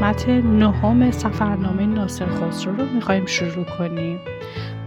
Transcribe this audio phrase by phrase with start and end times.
[0.00, 4.20] قسمت نهم سفرنامه ناصر خسرو رو می‌خوایم شروع کنیم.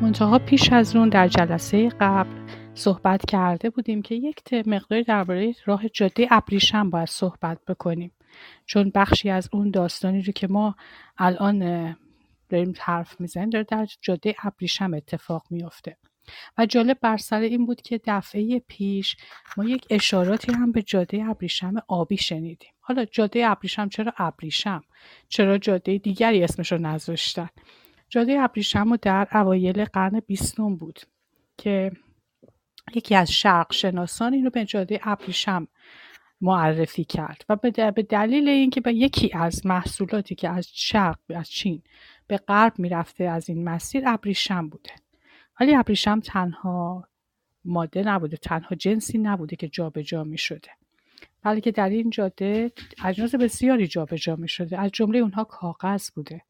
[0.02, 2.30] منتها پیش از اون در جلسه قبل
[2.74, 8.12] صحبت کرده بودیم که یک مقداری درباره راه جاده ابریشم باید صحبت بکنیم.
[8.66, 10.76] چون بخشی از اون داستانی رو که ما
[11.18, 11.60] الان
[12.50, 15.98] داریم حرف می‌زنیم داره در جاده ابریشم اتفاق میافته.
[16.58, 19.18] و جالب بر سر این بود که دفعه پیش
[19.58, 22.73] ما یک اشاراتی هم به جاده ابریشم آبی شنیدیم.
[22.86, 24.84] حالا جاده ابریشم چرا ابریشم؟
[25.28, 27.50] چرا جاده دیگری اسمش رو نذاشتن؟
[28.10, 31.00] جاده ابریشم رو در اوایل قرن بیستم بود
[31.58, 31.92] که
[32.96, 35.68] یکی از شرق شناسان این رو به جاده ابریشم
[36.42, 37.56] معرفی کرد و
[37.92, 41.84] به دلیل اینکه به یکی از محصولاتی که از شرق از چین
[42.28, 44.92] به غرب می‌رفته از این مسیر ابریشم بوده.
[45.60, 47.08] ولی ابریشم تنها
[47.66, 50.70] ماده نبوده تنها جنسی نبوده که جابجا جا می شده
[51.44, 52.72] بلکه در این جاده
[53.06, 56.42] اجناس بسیاری جابجا می شده از جمله اونها کاغذ بوده.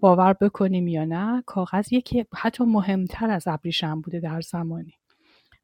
[0.00, 4.94] باور بکنیم یا نه کاغذ یکی حتی مهمتر از ابریشم بوده در زمانی.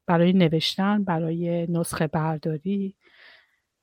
[0.05, 2.95] برای نوشتن برای نسخه برداری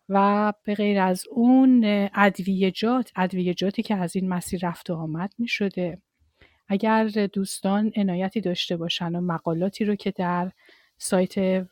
[0.09, 5.49] و به غیر از اون ادویجات ادویجاتی که از این مسیر رفت و آمد می
[5.49, 5.99] شده
[6.69, 10.53] اگر دوستان عنایتی داشته باشن و مقالاتی رو که در
[10.99, 11.67] سایت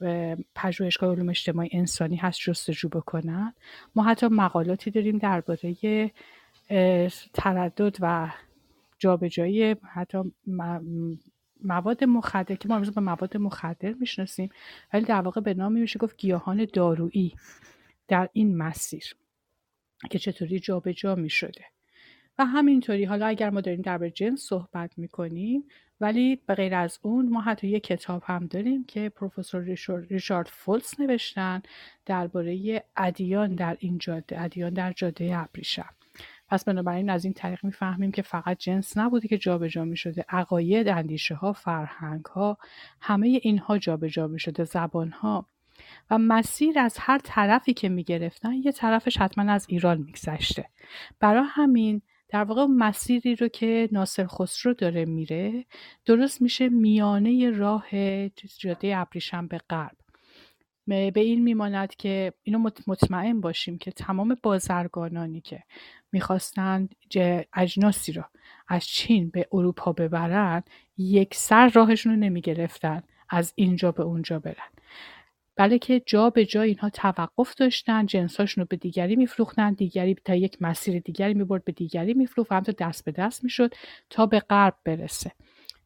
[0.55, 3.55] پژوهشگاه علوم اجتماعی انسانی هست جستجو بکنن.
[3.94, 6.10] ما حتی مقالاتی داریم درباره
[7.34, 8.33] تردد و
[8.99, 10.19] جابجایی حتی
[11.65, 14.50] مواد مخدر که ما به مواد مخدر می‌شناسیم
[14.93, 17.34] ولی در واقع به نام میشه گفت گیاهان دارویی
[18.09, 19.04] در این مسیر
[20.10, 21.65] که چطوری جابجا جا می شده
[22.39, 25.65] و همینطوری حالا اگر ما داریم در جنس صحبت می‌کنیم
[26.02, 29.76] ولی به غیر از اون ما حتی یک کتاب هم داریم که پروفسور
[30.10, 31.62] ریچارد فولس نوشتن
[32.06, 35.88] درباره ادیان در این جاده ادیان در جاده ابریشم.
[36.48, 40.88] پس بنابراین از این طریق می‌فهمیم که فقط جنس نبوده که جابجا می شده عقاید
[40.88, 42.58] اندیشه ها فرهنگ ها
[43.00, 45.46] همه اینها جابجا می شده زبان ها
[46.10, 50.68] و مسیر از هر طرفی که می گرفتن یه طرفش حتما از ایران میگذشته.
[51.20, 52.02] برای همین
[52.32, 55.65] در واقع مسیری رو که ناصر خسرو داره میره
[56.04, 57.84] درست میشه میانه راه
[58.59, 59.97] جاده ابریشم به غرب.
[60.87, 65.62] به این میماند که اینو مطمئن باشیم که تمام بازرگانانی که
[66.12, 66.88] می‌خواستن
[67.54, 68.28] اجناسی را
[68.69, 70.62] از چین به اروپا ببرن
[70.98, 74.71] یک سر راهشون رو نمی‌گرفتن از اینجا به اونجا برن.
[75.56, 80.56] بلکه جا به جا اینها توقف داشتن جنساشون رو به دیگری میفروختن دیگری تا یک
[80.60, 83.74] مسیر دیگری می‌برد به دیگری میفروخت و همطور دست به دست می‌شد
[84.10, 85.32] تا به غرب برسه.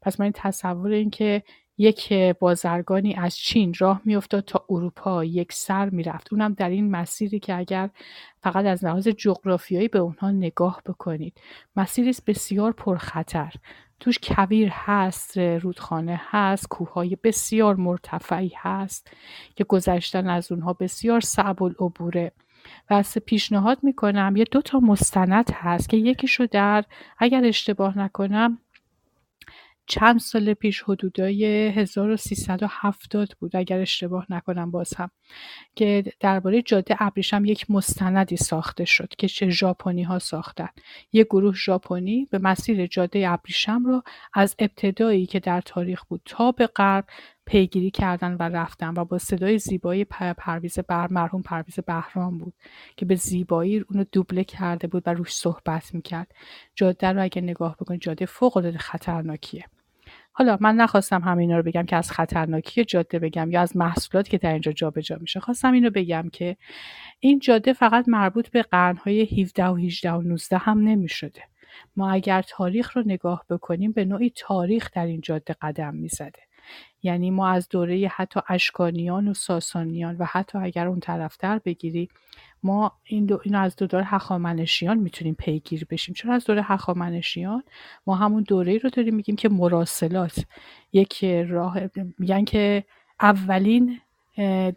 [0.03, 1.43] پس من این تصور این که
[1.79, 6.33] یک بازرگانی از چین راه میافتاد تا اروپا یک سر می‌رفت.
[6.33, 7.91] اونم در این مسیری که اگر
[8.43, 11.41] فقط از لحاظ جغرافیایی به اونها نگاه بکنید.
[11.77, 13.53] مسیری بسیار پرخطر.
[14.01, 19.11] توش کویر هست رودخانه هست کوههای بسیار مرتفعی هست
[19.55, 22.33] که گذشتن از اونها بسیار صعب العبوره
[22.91, 26.85] و از پیشنهاد می‌کنم یه دو تا مستند هست که یکیشو در
[27.19, 28.59] اگر اشتباه نکنم
[29.87, 35.11] چند سال پیش حدودای 1370 بود اگر اشتباه نکنم باز هم
[35.75, 40.69] که درباره جاده ابریشم یک مستندی ساخته شد که چه ژاپنی ها ساختن.
[41.13, 44.03] یک گروه ژاپنی به مسیر جاده ابریشم رو
[44.35, 47.05] از ابتدایی که در تاریخ بود تا به غرب
[47.47, 50.05] پیگیری کردن و رفتن و با صدای زیبایی
[50.39, 52.55] پرویز بر مرحوم پرویز بهرام بود
[52.97, 56.33] که به زیبایی اونو دوبله کرده بود و روش صحبت می‌کرد.
[56.75, 59.65] جاده رو اگه نگاه بکنید جاده فوق العاده خطرناکیه.
[60.39, 64.39] حالا من نخواستم همینا رو بگم که از خطرناکی جاده بگم یا از محصولات که
[64.39, 66.57] در اینجا جابجا میشه خواستم اینو بگم که
[67.21, 71.43] این جاده فقط مربوط به قرنهای 17 و 18 و 19 هم نمی‌شده.
[71.97, 76.46] ما اگر تاریخ رو نگاه بکنیم به نوعی تاریخ در این جاده قدم می‌زده.
[77.03, 82.09] یعنی ما از دوره حتی اشکانیان و ساسانیان و حتی اگر اون طرفتر بگیری
[82.63, 86.15] ما این دو اینو از دو دوره هخامنشیان می‌تونیم پیگیر بشیم.
[86.15, 87.63] چون از دوره هخامنشیان؟
[88.07, 90.45] ما همون دوره رو داریم میگیم که مراسلات.
[90.93, 91.79] یک راه
[92.19, 92.85] میگن که
[93.21, 94.01] اولین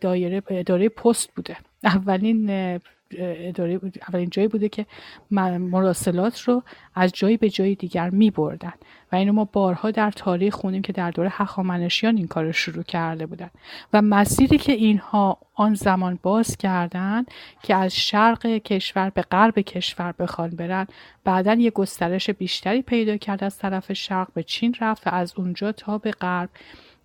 [0.01, 1.57] دایره دوره پست بوده.
[1.83, 2.79] اولین
[3.17, 4.85] اداره اولین جایی بوده که
[5.31, 6.63] مراسلات رو
[6.95, 8.73] از جایی به جایی دیگر می بردن
[9.11, 12.83] و اینو ما بارها در تاریخ خونیم که در دوره هخامنشیان این کار رو شروع
[12.83, 13.49] کرده بودن.
[13.93, 17.25] و مسیری که اینها آن زمان باز کردن
[17.63, 20.87] که از شرق کشور به غرب کشور بخوان برن
[21.23, 25.71] بعدا یه گسترش بیشتری پیدا کرد از طرف شرق به چین رفت و از اونجا
[25.71, 26.49] تا به غرب.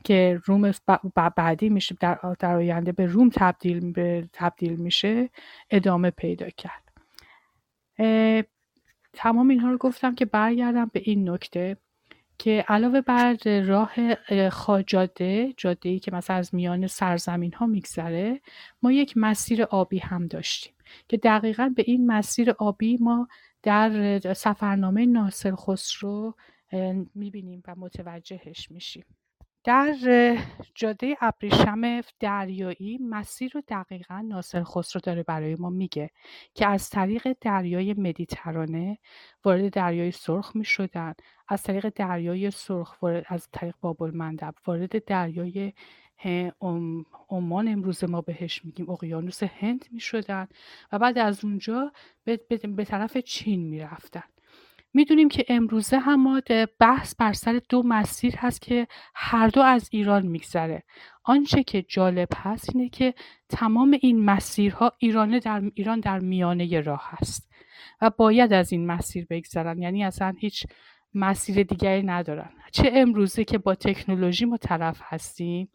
[0.05, 0.73] که روم
[1.37, 5.31] بعدی میشه در, در آینده به روم تبدیل, به تبدیل میشه
[5.71, 6.85] ادامه پیدا کرد.
[9.13, 11.77] تمام اینها رو گفتم که برگردم به این نکته
[12.39, 13.37] که علاوه بر
[13.67, 13.95] راه
[14.49, 18.41] خاجاده جاده ای که مثلا از میان سرزمین ها میگذره
[18.83, 20.75] ما یک مسیر آبی هم داشتیم
[21.09, 23.29] که دقیقا به این مسیر آبی ما
[23.63, 26.35] در سفرنامه ناصر خسرو
[27.15, 29.05] می‌بینیم و متوجهش میشیم
[29.65, 29.95] در
[30.75, 36.11] جاده ابریشم دریایی مسیر رو دقیقا ناصر خسرو داره برای ما میگه
[36.55, 38.99] که از طریق دریای مدیترانه
[39.45, 41.15] وارد دریای سرخ می شدن
[41.49, 45.73] از طریق دریای سرخ وارد از طریق بابل مندب وارد دریای
[47.31, 50.49] عمان امروز ما بهش میگیم اقیانوس هند می شدن
[50.93, 51.93] و بعد از اونجا
[52.25, 52.41] به,
[52.77, 54.34] به طرف چین می رفتن
[54.95, 56.41] می‌دونیم که امروزه هم
[56.81, 60.83] بحث بر سر دو مسیر هست که هر دو از ایران میگذره.
[61.25, 63.15] آنچه که جالب هست اینه که
[63.49, 67.51] تمام این مسیرها ایران در ایران در میانه راه هست
[68.01, 70.67] و باید از این مسیر بگذرن یعنی اصلا هیچ
[71.15, 72.51] مسیر دیگری ندارن.
[72.73, 75.69] چه امروزه که با تکنولوژی ما طرف هستیم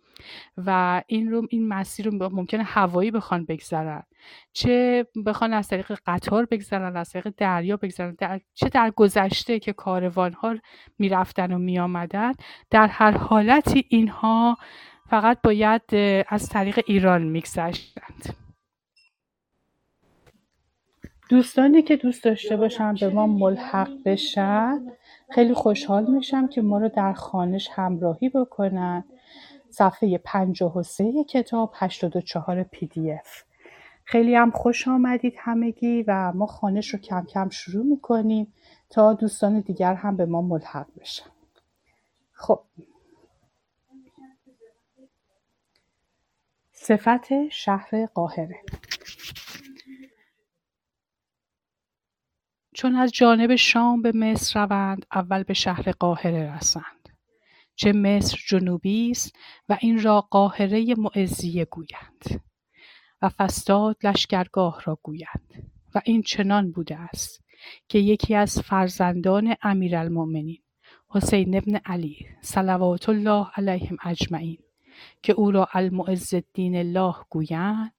[0.57, 4.04] و این رو این مسیر رو ممکنه هوایی بخوان بگذرن.
[4.54, 8.42] چه بخوان از طریق قطار بگذرن از طریق دریا بگذرن در...
[8.54, 10.56] چه در گذشته که کاروان ها
[11.00, 12.33] می‌رفتن و میآمدن
[12.69, 14.57] در هر حالتی اینها
[15.10, 15.81] فقط باید
[16.27, 18.36] از طریق ایران میگذشتند.
[21.30, 24.80] دوستانی که دوست داشته باشن به ما ملحق بشن
[25.31, 29.04] خیلی خوشحال میشم که ما رو در خانش همراهی بکنن.
[29.69, 33.44] صفحه 53 کتاب 84 پی دی اف.
[34.10, 38.54] خیلی هم خوش آمدید همگی و ما خانش رو کم کم شروع می‌کنیم
[38.90, 41.30] تا دوستان دیگر هم به ما ملحق بشن.
[42.32, 42.64] خب.
[46.72, 48.62] صفت شهر قاهره.
[52.74, 57.10] چون از جانب شام به مصر روند اول به شهر قاهره رسند.
[57.76, 59.36] چه مصر جنوبی است
[59.70, 62.49] و این را قاهره معزیه گویند.
[63.21, 67.44] و فستاد لشکرگاه را گویند و این چنان بوده است
[67.88, 70.62] که یکی از فرزندان امیرالمؤمنین
[71.10, 74.57] حسین ابن علی صلوات الله علیهم اجمعین
[75.21, 77.94] که او را المعز الدین الله گویند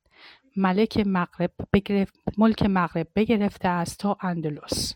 [0.56, 4.94] ملک مغرب بگرفت ملک مغرب بگرفته است تا اندلس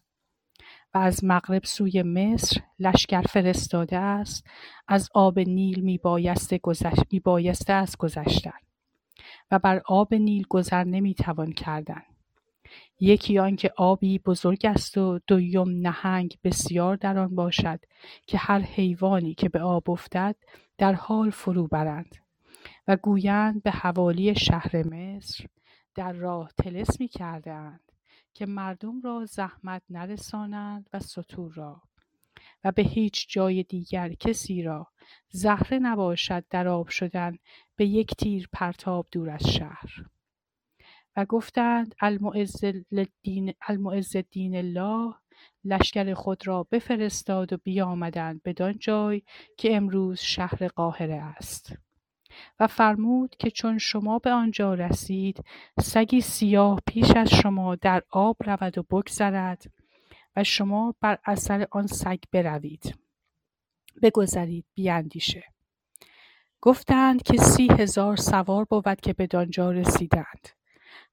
[0.94, 4.46] و از مغرب سوی مصر لشکر فرستاده است
[4.88, 8.58] از آب نیل میبایسته گذشت است گذشتن.
[9.58, 12.02] بر آب نیل گذر نمی‌توان کردن.
[13.00, 17.80] یکی آنکه آبی بزرگ است و دویم نهنگ بسیار در آن باشد
[18.26, 20.36] که هر حیوانی که به آب افتد
[20.78, 22.16] در حال فرو برند
[22.88, 25.46] و گویند به حوالی شهر مصر
[25.94, 27.80] در راه تلسمی کردهاند
[28.34, 31.82] که مردم را زحمت نرسانند و سطور را
[32.64, 34.86] و به هیچ جای دیگر کسی را.
[35.28, 37.38] زهره نباشد در آب شدن
[37.76, 40.04] به یک تیر پرتاب دور از شهر.
[41.16, 41.94] و گفتند
[43.68, 45.14] المعز دین الله
[45.64, 49.22] لشکر خود را بفرستاد و بیامدند بدان جای
[49.58, 51.76] که امروز شهر قاهره است.
[52.60, 55.44] و فرمود که چون شما به آنجا رسید
[55.80, 59.64] سگی سیاه پیش از شما در آب رود و بگذرد
[60.36, 62.98] و شما بر اثر آن سگ بروید.
[64.02, 65.44] بگذرید بیاندیشه.
[66.60, 70.48] گفتند که سی هزار سوار بود که به دانجا رسیدند.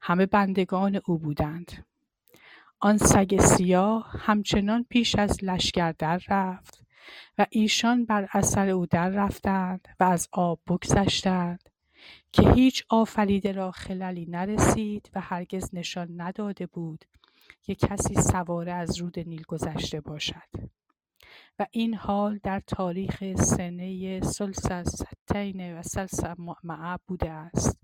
[0.02, 1.86] همه بندگان او بودند.
[2.80, 6.84] آن سگ سیاه همچنان پیش از لشکر در رفت
[7.38, 11.70] و ایشان بر اثر او در رفتند و از آب بگذشتند
[12.32, 17.06] که هیچ آفریده را خللی نرسید و هرگز نشان نداده بود
[17.62, 20.72] که کسی سواره از رود نیل گذشته باشد.
[21.60, 27.80] و این حال در تاریخ سنه سلسستین و سلسمعه بوده است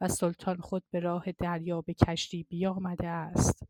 [0.00, 3.66] و سلطان خود به راه دریا به کشتی بیامده است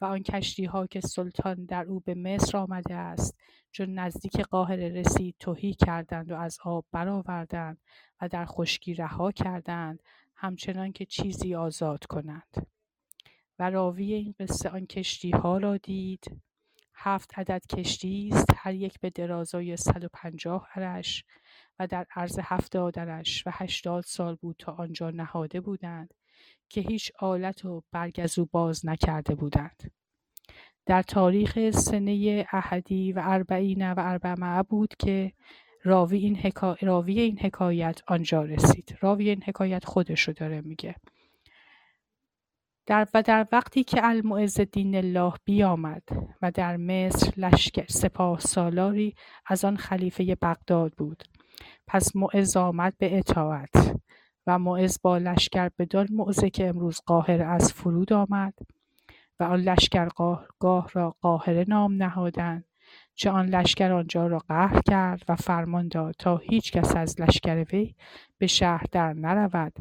[0.00, 3.38] و آن کشتی ها که سلطان در او به مصر آمده است
[3.70, 7.78] چون نزدیک قاهره رسید توهی کردند و از آب برآوردند
[8.20, 10.02] و در خشکی رها کردند
[10.34, 12.66] همچنان که چیزی آزاد کنند.
[13.70, 16.40] راوی این قصه آن کشتی ها را دید.
[16.94, 21.24] هفت عدد کشتی است هر یک به درازای 150 ارش
[21.78, 26.14] و در عرض هفتاد ارش و هشتاد سال بود تا آنجا نهاده بودند
[26.68, 29.90] که هیچ آلت و برگ از او باز نکرده بودند.
[30.86, 35.32] در تاریخ سنه احدی و اربعین و اربعمعه بود که
[35.84, 36.76] راوی این, حکا...
[36.80, 38.98] راوی این حکایت آنجا رسید.
[39.00, 40.96] راوی این حکایت خودشو داره میگه.
[42.88, 46.02] و در وقتی که المعز دین الله بیامد
[46.42, 49.14] و در مصر لشکر سپاه سالاری
[49.46, 51.24] از آن خلیفه بغداد بود.
[51.86, 53.96] پس معز آمد به اطاعت
[54.46, 58.54] و معز با لشکر بدان موضع که امروز قاهره از فرود آمد
[59.40, 60.46] و آن لشکرگاه
[60.92, 62.64] را قاهره نام نهادند
[63.14, 67.64] چه آن لشکر آنجا را قهر کرد و فرمان داد تا هیچ کس از لشکر
[67.72, 67.94] وی
[68.38, 69.72] به شهر در نرود.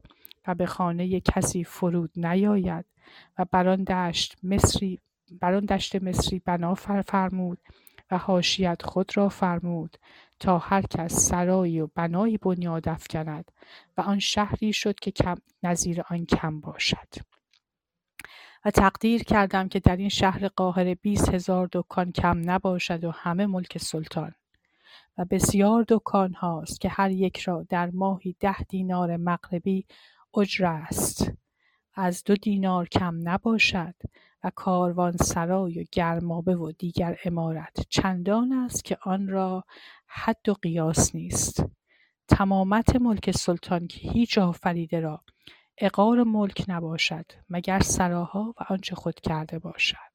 [0.48, 2.86] و به خانه کسی فرود نیاید
[3.38, 5.00] و بر دشت مصری
[5.40, 7.58] بر دشت مصری بنا فرمود
[8.12, 9.98] و حاشیت خود را فرمود
[10.40, 13.52] تا هر کس سرایی و بنایی بنیاد افکند
[13.98, 17.08] و آن شهری شد که کم نظیر آن کم باشد.
[18.66, 23.46] و تقدیر کردم که در این شهر قاهره بیست هزار دکان کم نباشد و همه
[23.46, 24.34] ملک سلطان.
[25.18, 29.86] و بسیار دکان هاست که هر یک را در ماهی ده دینار مغربی
[30.38, 31.32] اجره است.
[31.94, 33.96] از دو دینار کم نباشد
[34.44, 39.64] و کاروان سرای و گرمابه و دیگر امارت چندان است که آن را
[40.08, 41.66] حد و قیاس نیست.
[42.28, 45.24] تمامت ملک سلطان که هیچ آفریده را
[45.78, 50.12] اقار ملک نباشد مگر سراها و آنچه خود کرده باشد.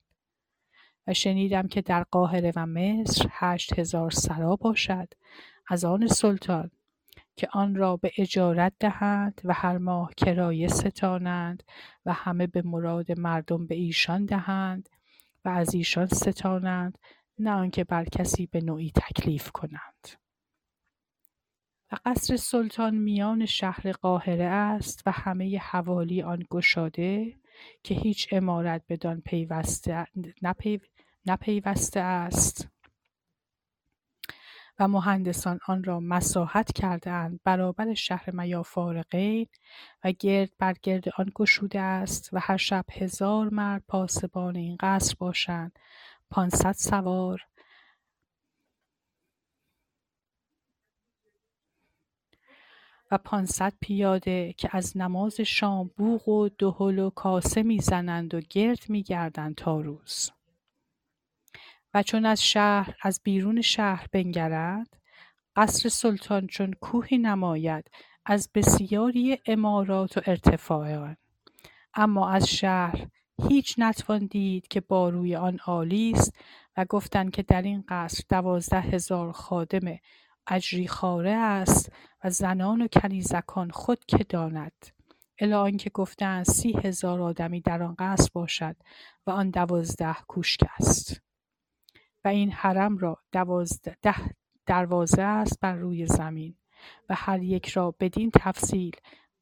[1.06, 5.08] و شنیدم که در قاهره و مصر هشت هزار سرا باشد.
[5.68, 6.70] از آن سلطان
[7.36, 11.62] که آن را به اجارت دهند و هر ماه کرایه ستانند
[12.06, 14.88] و همه به مراد مردم به ایشان دهند
[15.44, 16.98] و از ایشان ستانند
[17.38, 20.08] نه آنکه بر کسی به نوعی تکلیف کنند.
[21.92, 27.36] و قصر سلطان میان شهر قاهره است و همه حوالی آن گشاده
[27.82, 30.06] که هیچ امارت بدان پیوسته
[31.26, 32.68] نپیوسته است.
[34.78, 39.46] و مهندسان آن را مساحت کردهاند برابر شهر میافارقین
[40.04, 45.14] و گرد بر گرد آن گشوده است و هر شب هزار مرد پاسبان این قصر
[45.18, 45.78] باشند.
[46.30, 47.46] پانصد سوار.
[53.10, 58.84] و پانصد پیاده که از نماز شام بوق و دهل و کاسه می‌زنند و گرد
[58.88, 60.30] میگردند تا روز.
[61.96, 64.96] و چون از شهر از بیرون شهر بنگرند
[65.56, 67.90] قصر سلطان چون کوهی نماید
[68.24, 71.16] از بسیاری امارات و ارتفاع آن
[71.94, 73.06] اما از شهر
[73.48, 76.38] هیچ نتوان دید که باروی آن عالی است
[76.76, 79.98] و گفتند که در این قصر دوازده هزار خادم
[80.88, 81.92] خاره است
[82.24, 84.86] و زنان و کنیزکان خود که داند.
[85.38, 88.76] الی آنکه گفتند سی هزار آدمی در آن قصر باشد
[89.26, 91.25] و آن دوازده کوشک است.
[92.26, 94.16] و این حرم را دوازده
[94.66, 96.54] دروازه است بر روی زمین
[97.08, 98.92] و هر یک را بدین تفصیل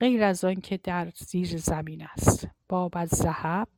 [0.00, 2.49] غیر از آنکه در زیر زمین است.
[2.69, 3.69] باب از ذهب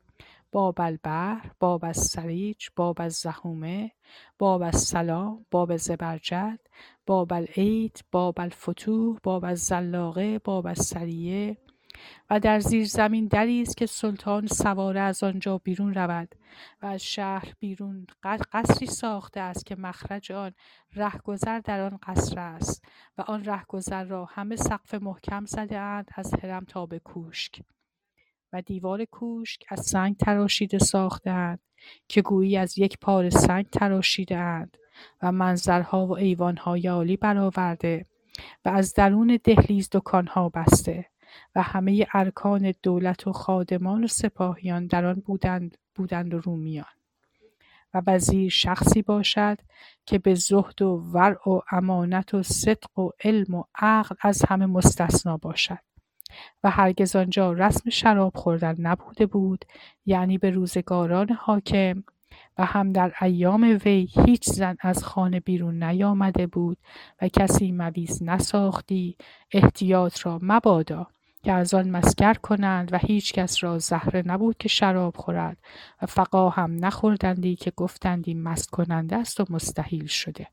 [0.53, 3.93] باب البحر باب از سریج باب از زهومه
[4.39, 6.61] باب از سلام باب زبرجد
[7.07, 11.59] باب العید باب الفتوح باب از زلاقه باب از سریه
[12.31, 16.35] و در زیر زمین دری است که سلطان سواره از آنجا بیرون رود
[16.83, 18.07] و از شهر بیرون
[18.53, 20.53] قصری ساخته است که مخرج آن
[20.95, 22.85] رهگذر در آن قصر است
[23.19, 27.61] و آن رهگذر را همه سقف محکم زده اند از هرم تا به کوشک.
[28.53, 31.61] و دیوار کوشک از سنگ تراشیده ساختهاند
[32.09, 34.77] که گویی از یک پاره سنگ تراشیده اند
[35.23, 38.07] و منظرها و ایوانهای عالی برآورده
[38.65, 41.07] و از درون دهلیز دکانها بسته.
[41.55, 46.87] و همه ارکان دولت و خادمان و سپاهیان در آن بودند, بودند رومیان.
[47.95, 49.59] و وزیر شخصی باشد
[50.07, 54.67] که به زهد و ورع و امانت و صدق و علم و عقل از همه
[54.67, 55.79] مستثنا باشد.
[56.65, 59.65] و هرگز آنجا رسم شراب خوردن نبوده بود
[60.07, 62.05] یعنی به روزگاران حاکم.
[62.59, 66.79] و هم در ایام وی هیچ زن از خانه بیرون نیامده بود
[67.23, 69.17] و کسی مویز نساختی
[69.53, 71.07] احتیاط را مبادا.
[71.47, 75.59] که از آن مسکر کنند و هیچ کس را زهره نبود که شراب خورد
[76.03, 80.49] و فقا هم نخوردندی که گفتندی مست کننده است و مستحیل شده.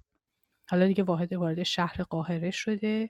[0.69, 3.09] حالا دیگه واحد وارد شهر قاهره شده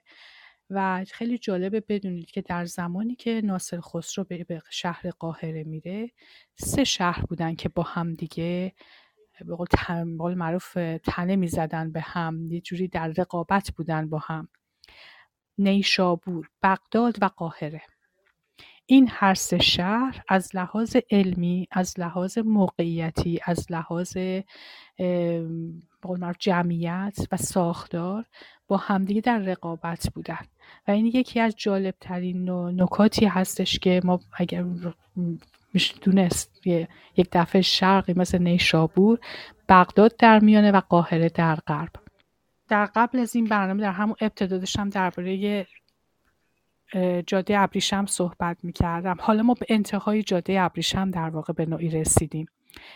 [0.70, 6.10] و خیلی جالبه بدونید که در زمانی که ناصر خسرو به شهر قاهره میره
[6.56, 8.72] سه شهر بودن که با هم دیگه
[9.46, 9.56] به
[10.18, 14.48] قول معروف تنه می‌زدن به هم یه جوری در رقابت بودن با هم.
[15.58, 17.82] نیشابور، بغداد و قاهره.
[18.86, 24.16] این هر سه شهر از لحاظ علمی از لحاظ موقعیتی از لحاظ
[26.38, 28.24] جمعیت و ساختار
[28.68, 30.46] با همدیگه در رقابت بودن.
[30.88, 34.64] و این یکی از جالبترین نکاتی هستش که ما اگر
[36.02, 36.66] دونست
[37.16, 39.18] یک دفعه شرقی مثل نیشابور
[39.68, 42.03] بغداد در میانه و قاهره در غرب.
[42.74, 45.66] در قبل از این برنامه در همون ابتدا داشتم درباره
[47.26, 49.16] جاده ابریشم صحبت می‌کردم.
[49.20, 52.46] حالا ما به انتهای جاده ابریشم در واقع به نوعی رسیدیم.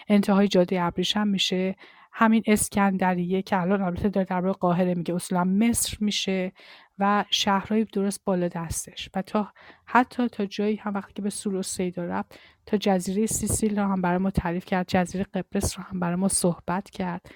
[0.08, 1.76] انتهای جاده ابریشم میشه
[2.12, 6.52] همین اسکندریه که الان البته داره در قاهره میگه اصلا مصر میشه
[6.99, 9.11] و شهرهای درست بالا دستش.
[9.14, 9.52] و تا
[9.85, 14.02] حتی تا جایی هم وقتی که به سور سیدا رفت تا جزیره سیسیل رو هم
[14.02, 17.30] برای ما تعریف کرد جزیره قبرس رو هم برای ما صحبت کرد.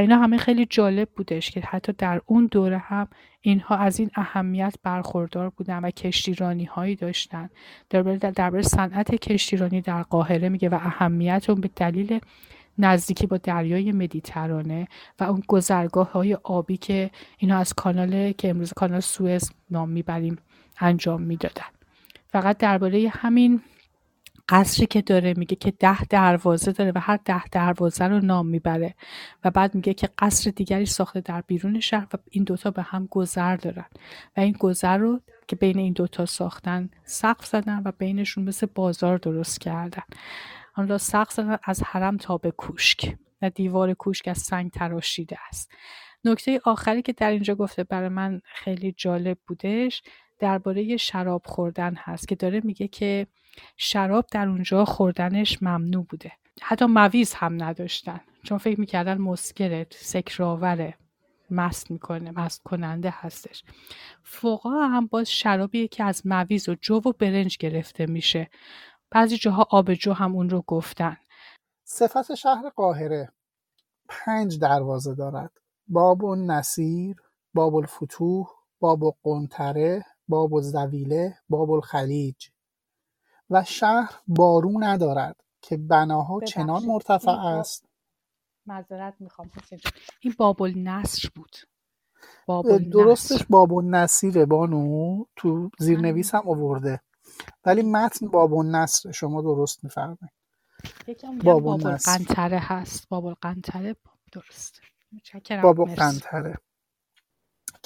[0.00, 3.08] اینا همه خیلی جالب بودش که حتی در اون دوره هم
[3.40, 7.50] اینها از این اهمیت برخوردار بودن و کشتیرانی هایی داشتن
[7.90, 12.20] درباره در صنعت کشتیرانی در قاهره میگه و اهمیت اون به دلیل
[12.78, 14.88] نزدیکی با دریای مدیترانه
[15.20, 20.38] و اون گذرگاه های آبی که اینا از کانال که امروز کانال سوئز نام می‌بریم
[20.80, 21.66] انجام می‌دادن.
[22.28, 23.60] فقط درباره همین
[24.48, 28.94] قصری که داره میگه که ده دروازه داره و هر ده دروازه رو نام می‌بره
[29.44, 33.06] و بعد میگه که قصر دیگری ساخته در بیرون شهر و این دوتا به هم
[33.10, 33.86] گذر دارن.
[34.36, 39.18] و این گذر رو که بین این دوتا ساختن سقف زدن و بینشون مثل بازار
[39.18, 40.02] درست کردن.
[40.74, 45.36] آن را سقف زدن از حرم تا به کوشک و دیوار کوشک از سنگ تراشیده
[45.48, 45.72] است.
[46.24, 50.02] نکته آخری که در اینجا گفته برای من خیلی جالب بودش
[50.38, 53.26] درباره شراب خوردن هست که داره میگه که
[53.76, 56.32] شراب در اونجا خوردنش ممنوع بوده.
[56.62, 58.20] حتی مویز هم نداشتن.
[58.42, 60.94] چون فکر می‌کردن مسکره سکراوره
[61.50, 63.64] مست می‌کنه مست کننده هستش.
[64.22, 68.50] فوقا هم باز شرابیه که از مویز و جو و برنج گرفته میشه.
[69.10, 71.16] بعضی جاها آبجو هم اون رو گفتن.
[71.84, 73.32] صفت شهر قاهره
[74.08, 75.50] پنج دروازه دارد.
[75.88, 77.16] باب و نصیر
[77.54, 78.46] باب الفتوح
[78.80, 82.48] باب و قنطره باب و زویله باب الخلیج.
[83.50, 87.84] و شهر بارو ندارد که بناها چنان مرتفع است.
[88.66, 89.50] معذرت می‌خوام
[90.20, 91.56] این باب النصر بود.
[92.46, 97.00] باب درستش باب النصیره بانو تو زیرنویس هم آورده.
[97.64, 100.30] ولی متن باب النصر شما درست میفرمایید.
[101.44, 103.08] باب القنطره هست.
[103.08, 103.96] باب القنطره
[104.32, 104.80] درست
[105.62, 106.56] باب القنطره.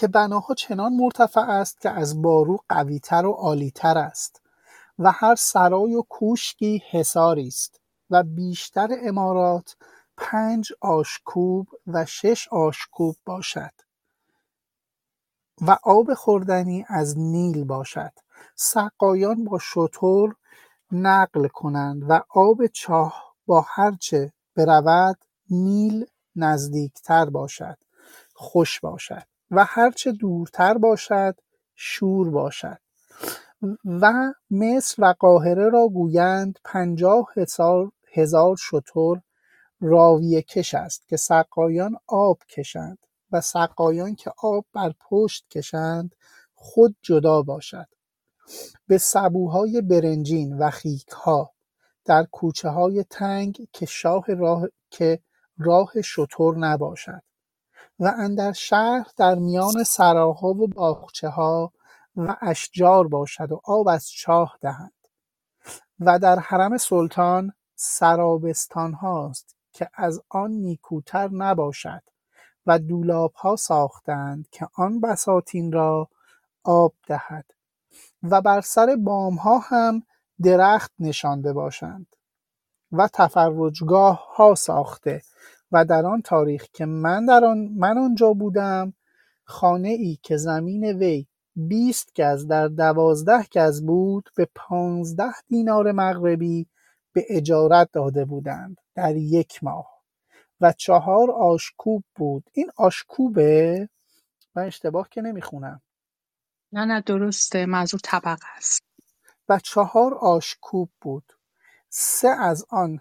[0.01, 4.43] که بناها چنان مرتفع است که از بارو قویتر و عالیتر است
[4.99, 9.77] و هر سرای و کوشکی حصاری است و بیشتر امارات
[10.17, 13.73] پنج آشکوب و شش آشکوب باشد
[15.63, 18.13] و آب خوردنی از نیل باشد.
[18.55, 20.29] سقایان با شتر
[20.93, 25.19] نقل کنند و آب چاه با هرچه برود
[25.51, 27.79] نیل نزدیکتر باشد
[28.35, 29.30] خوش باشد.
[29.51, 31.37] و هرچه دورتر باشد
[31.75, 32.79] شور باشد.
[33.85, 34.13] و
[34.51, 39.21] مصر و قاهره را گویند پنجاه هزار, هزار شتر
[39.81, 42.99] راویه کش است که سقایان آب کشند
[43.33, 46.15] و سقایان که آب بر پشت کشند
[46.55, 47.87] خود جدا باشد.
[48.87, 51.53] به سبوهای برنجین و خیکها
[52.05, 55.21] در کوچه های تنگ که شاه راه که
[55.59, 57.23] راه شتر نباشد.
[58.01, 61.73] و اندر شهر در میان سراها و باغچه ها
[62.17, 64.93] و اشجار باشد و آب از چاه دهند
[66.01, 72.03] و در حرم سلطان سرابستان هاست که از آن نیکوتر نباشد
[72.67, 76.09] و دولاب ها ساختند که آن بساتین را
[76.65, 77.51] آب دهد
[78.23, 80.03] و بر سر بام ها هم
[80.43, 82.17] درخت نشانده باشند
[82.93, 85.23] و تفرجگاه ها ساخته
[85.73, 88.93] و در آن تاریخ که من در آن من آنجا بودم
[89.45, 96.67] خانه ای که زمین وی بیست گز در دوازده گز بود به پانزده دینار مغربی
[97.13, 100.01] به اجارت داده بودند در یک ماه
[100.61, 102.51] و چهار آشکوب بود.
[102.53, 103.89] این آشکوبه؟
[104.55, 105.83] من اشتباه که نمی‌خونم.
[106.73, 108.83] نه نه درسته منظور طبقه است.
[109.49, 111.33] و چهار آشکوب بود.
[111.89, 113.01] سه از آن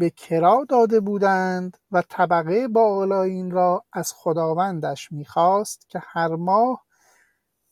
[0.00, 6.84] به کرا داده بودند و طبقه بالایین را از خداوندش می‌خواست که هر ماه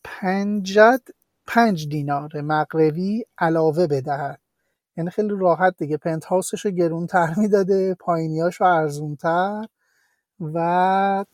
[0.05, 1.01] پنجد
[1.47, 4.41] پنج دینار مغربی علاوه بدهد.
[4.97, 9.67] یعنی خیلی راحت دیگه پنت هاوسش رو گرونتر می‌داده پایینیاش رو ارزونتر
[10.41, 11.25] و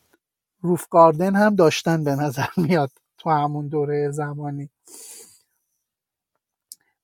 [0.60, 4.70] روف گاردن هم داشتن به نظر میاد تو همون دوره زمانی.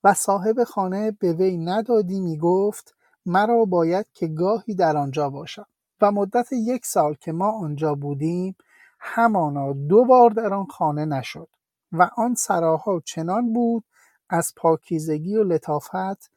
[0.04, 2.94] و صاحب خانه به وی ندادی می‌گفت
[3.26, 5.66] مرا باید که گاهی در آنجا باشم
[6.00, 8.56] و مدت یک سال که ما آنجا بودیم
[9.00, 11.48] همانا دو بار در آن خانه نشد
[11.92, 13.84] و آن سراها چنان بود
[14.28, 16.30] از پاکیزگی و لطافت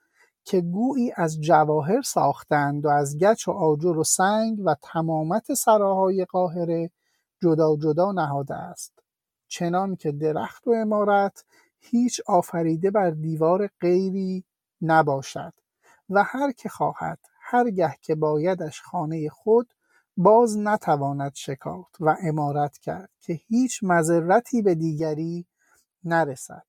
[0.43, 6.26] که گویی از جواهر ساختند و از گچ و آجر و سنگ و تمامت سراهای
[6.26, 6.91] قاهره
[7.43, 8.93] جدا جدا نهاده است.
[9.48, 11.46] چنان که درخت و امارت
[11.80, 14.43] هیچ آفریده بر دیوار غیری
[14.82, 15.54] نباشد.
[16.13, 19.73] و هر که خواهد هرگه که بایدش خانه خود
[20.17, 25.47] باز نتواند شکافت و امارت کرد که هیچ مذرتی به دیگری
[26.04, 26.63] نرسد.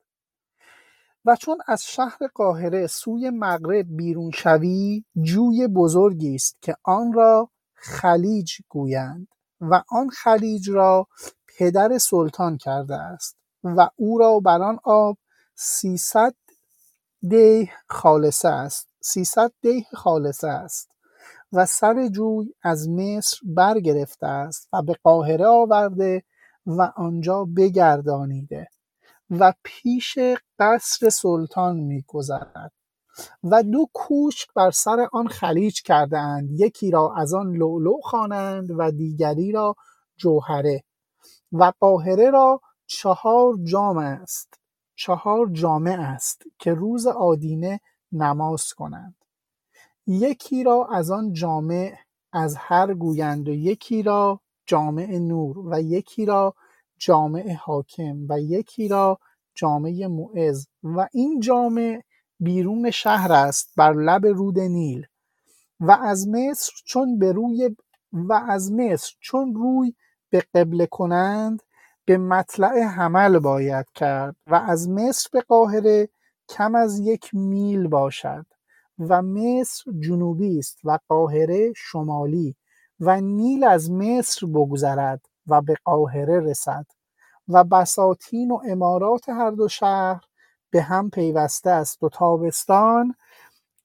[1.24, 7.50] و چون از شهر قاهره سوی مغرب بیرون شوی جوی بزرگی است که آن را
[7.74, 9.28] خلیج گویند
[9.61, 11.07] و آن خلیج را
[11.46, 15.18] پدر سلطان کرده است و او را بر آن آب
[15.54, 16.35] سیصد
[17.28, 18.88] دیه خالصه است.
[19.07, 20.90] سیصد دیه خالصه است
[21.53, 26.23] و سر جوی از مصر برگرفته است و به قاهره آورده
[26.67, 28.69] و آنجا بگردانیده
[29.31, 30.19] و پیش
[30.59, 32.73] قصر سلطان میگذرد
[33.43, 38.69] و دو کوشک بر سر آن خلیج کرده اند یکی را از آن لؤلؤ خوانند
[38.79, 39.75] و دیگری را
[40.17, 40.85] جوهره
[41.53, 44.55] و قاهره را چهار جام است
[44.95, 47.81] چهار جامع است که روز آدینه
[48.14, 49.14] نماز کنند.
[50.07, 51.94] یکی را از آن جامع
[52.33, 56.55] از هر گویند و یکی را جامع نور و یکی را
[56.98, 59.18] جامع حاکم و یکی را
[59.55, 62.00] جامع معز و این جامع
[62.40, 65.07] بیرون شهر است بر لب رود نیل
[65.81, 67.77] و از مصر چون به روی
[68.12, 69.94] و از مصر چون روی
[70.31, 71.62] به قبله کنند
[72.05, 76.09] به مطلع حمل باید کرد و از مصر به قاهره
[76.48, 78.46] کم از یک میل باشد
[78.98, 82.57] و مصر جنوبی است و قاهره شمالی
[83.00, 86.87] و نیل از مصر بگذرد و به قاهره رسد
[87.48, 90.24] و بساتین و امارات هر دو شهر
[90.70, 93.14] به هم پیوسته است و تابستان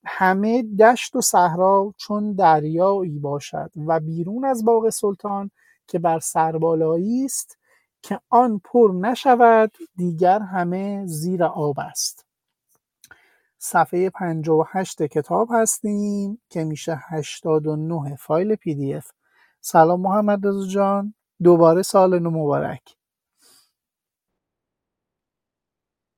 [0.05, 5.51] همه دشت و صحرا چون دریایی باشد و بیرون از باغ سلطان
[5.87, 7.57] که بر سربالایی است
[8.01, 12.28] که آن پر نشود دیگر همه زیر آب است.
[13.61, 19.11] صفحه 58 کتاب هستیم که میشه 89 فایل پی دی اف.
[19.61, 21.13] سلام محمد رضا جان.
[21.43, 22.81] دوباره سال نو مبارک.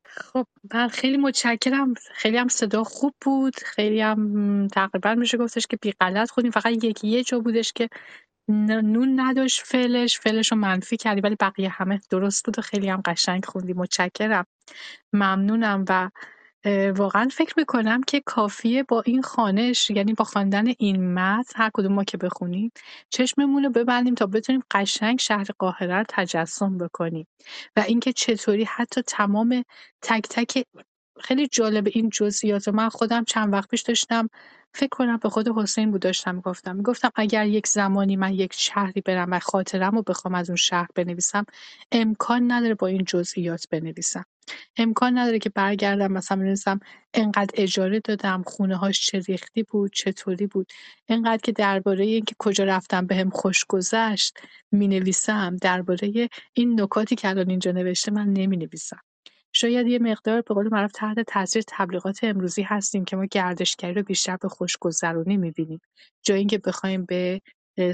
[0.06, 1.94] خب من خیلی متشکرم.
[2.14, 3.56] خیلی هم صدا خوب بود.
[3.56, 7.90] خیلی هم تقریبا میشه گفتش که بی غلط خودیم فقط یکی یه جا بودش که
[8.48, 10.20] نون نداشت فعلش.
[10.20, 14.46] فعلش رو منفی کردی ولی بقیه همه درست بود و خیلی هم قشنگ خوندی متشکرم.
[15.14, 16.10] ممنونم و
[16.98, 21.94] واقعا فکر می‌کنم که کافیه با این خانش یعنی با خواندن این متن هر کدوم
[21.94, 22.72] ما که بخونیم
[23.10, 27.28] چشممون رو ببندیم تا بتونیم قشنگ شهر قاهره رو تجسم بکنیم.
[27.78, 29.64] و اینکه چطوری حتی تمام
[30.02, 30.66] تک تک
[31.22, 34.30] خیلی جالب این جزئیات من خودم چند وقت پیش داشتم
[34.74, 36.76] فکر کنم به خود حسین بود داشتم می‌گفتم.
[36.76, 40.88] می‌گفتم اگر یک زمانی من یک شهری برم و خاطرم رو بخوام از اون شهر
[40.96, 41.46] بنویسم
[41.92, 44.26] امکان نداره با این جزئیات بنویسم.
[44.78, 46.80] امکان نداره که برگردم مثلا بنویسم
[47.14, 50.72] انقدر اجاره دادم خونه هاش چه ریختی بود چطوری بود.
[51.10, 54.38] انقدر که درباره اینکه کجا رفتم بهم خوش گذشت
[54.72, 59.00] می نویسم درباره این نکاتی که الان اینجا نوشته من نمی نویسم
[59.54, 64.04] شاید یه مقدار به قول معروف تحت تاثیر تبلیغات امروزی هستیم که ما گردشگری رو
[64.04, 65.82] بیشتر به خوشگذرونی می‌بینیم.
[66.22, 67.42] جای اینکه بخوایم به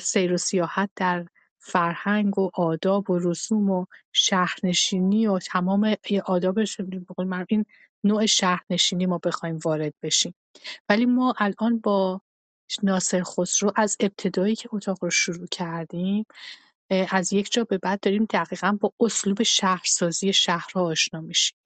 [0.02, 1.26] سیر و سیاحت در
[1.60, 7.65] فرهنگ و آداب و رسوم و شهرنشینی و تمام آدابش به قول معروف این
[8.04, 10.36] نوع شهرنشینی ما بخوایم وارد بشیم.
[10.89, 12.22] ولی ما الان با
[12.84, 16.26] ناصر خسرو از ابتدایی که اتاق رو شروع کردیم
[16.89, 21.58] از یک جا به بعد داریم دقیقا با اسلوب شهرسازی شهرها آشنا میشیم.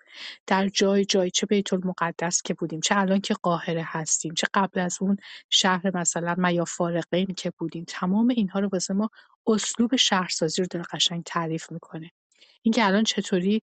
[0.48, 4.80] در جای جای چه بیت المقدس که بودیم چه الان که قاهره هستیم چه قبل
[4.80, 5.18] از اون
[5.50, 9.10] شهر مثلا میافارقین که بودیم تمام اینها رو واسه ما
[9.48, 12.12] اسلوب شهرسازی رو داره قشنگ تعریف می‌کنه.
[12.62, 13.62] اینکه الان چطوری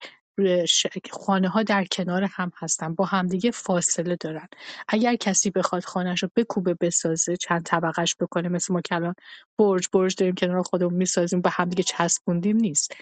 [1.10, 4.48] خانه ها در کنار هم هستن با همدیگه فاصله دارن.
[4.88, 9.14] اگر کسی بخواد خانهش رو بکوبه بسازه چند طبقش بکنه مثل ما که الان
[9.58, 12.94] برج برج داریم کنار خودمون می‌سازیم با همدیگه چسبوندیم نیست.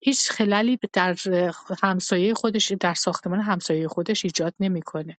[0.00, 1.16] هیچ خلالی در
[1.82, 5.16] همسایه خودش در ساختمان همسایه خودش ایجاد نمی‌کنه.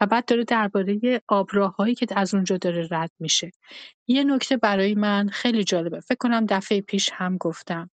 [0.00, 3.50] و بعد داره درباره آبراههایی که از اونجا داره رد میشه.
[4.06, 6.00] یه نکته برای من خیلی جالبه.
[6.00, 7.90] فکر کنم دفعه پیش هم گفتم.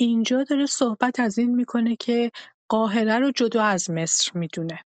[0.00, 2.30] اینجا داره صحبت از این می‌کنه که
[2.68, 4.78] قاهره رو جدا از مصر می‌دونه.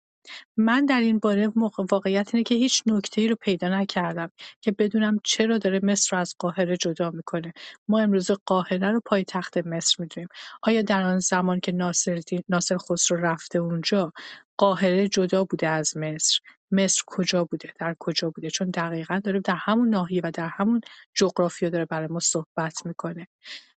[0.56, 1.52] من در این باره
[1.90, 2.82] واقعیت اینه که هیچ
[3.16, 7.52] ای رو پیدا نکردم که بدونم چرا داره مصر رو از قاهره جدا می‌کنه.
[7.88, 10.28] ما امروز قاهره رو پایتخت مصر می‌دونیم.
[10.62, 14.12] آیا در آن زمان که ناصر, ناصر خسرو رفته اونجا
[14.56, 19.56] قاهره جدا بوده از مصر؟ مصر کجا بوده؟ در کجا بوده؟ چون دقیقا داره در
[19.56, 20.80] همون ناحیه و در همون
[21.14, 23.28] جغرافیا داره برای ما صحبت می‌کنه.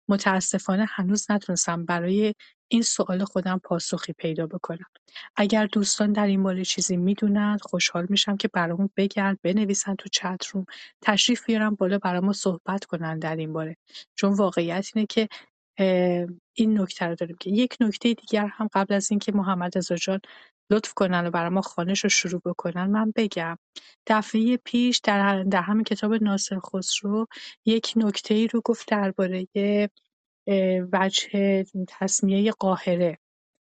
[0.10, 2.34] متاسفانه هنوز نتونستم برای
[2.68, 4.86] این سوال خودم پاسخی پیدا بکنم.
[5.36, 10.46] اگر دوستان در این باره چیزی می‌دونند خوشحال میشم که برامون بگن بنویسن تو چت
[10.52, 10.66] روم.
[11.02, 13.78] تشریف بیارم بالا برامون صحبت کنن در این باره.
[14.16, 15.30] چون واقعیت اینه که
[16.54, 20.20] این نکته رو داریم که یک نکته دیگر هم قبل از اینکه محمد رضا جان
[20.70, 23.58] لطف کنن و برای ما خانش رو شروع بکنن من بگم.
[24.08, 27.28] دفعه پیش در, در همین کتاب ناصر خسرو
[27.66, 29.48] یک نکته ای رو گفت درباره
[30.94, 33.18] وجه تصمیه قاهره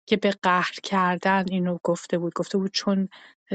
[0.08, 2.34] که به قهر کردن اینو گفته بود.
[2.34, 3.08] گفته بود چون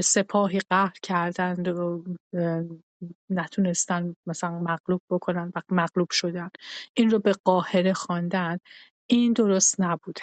[0.04, 2.04] سپاهی قهر کردند و
[3.30, 6.50] نتونستن مثلا مغلوب بکنن و مغلوب شدن.
[6.93, 8.58] این رو به قاهره خواندن.
[9.08, 10.22] این درست نبوده.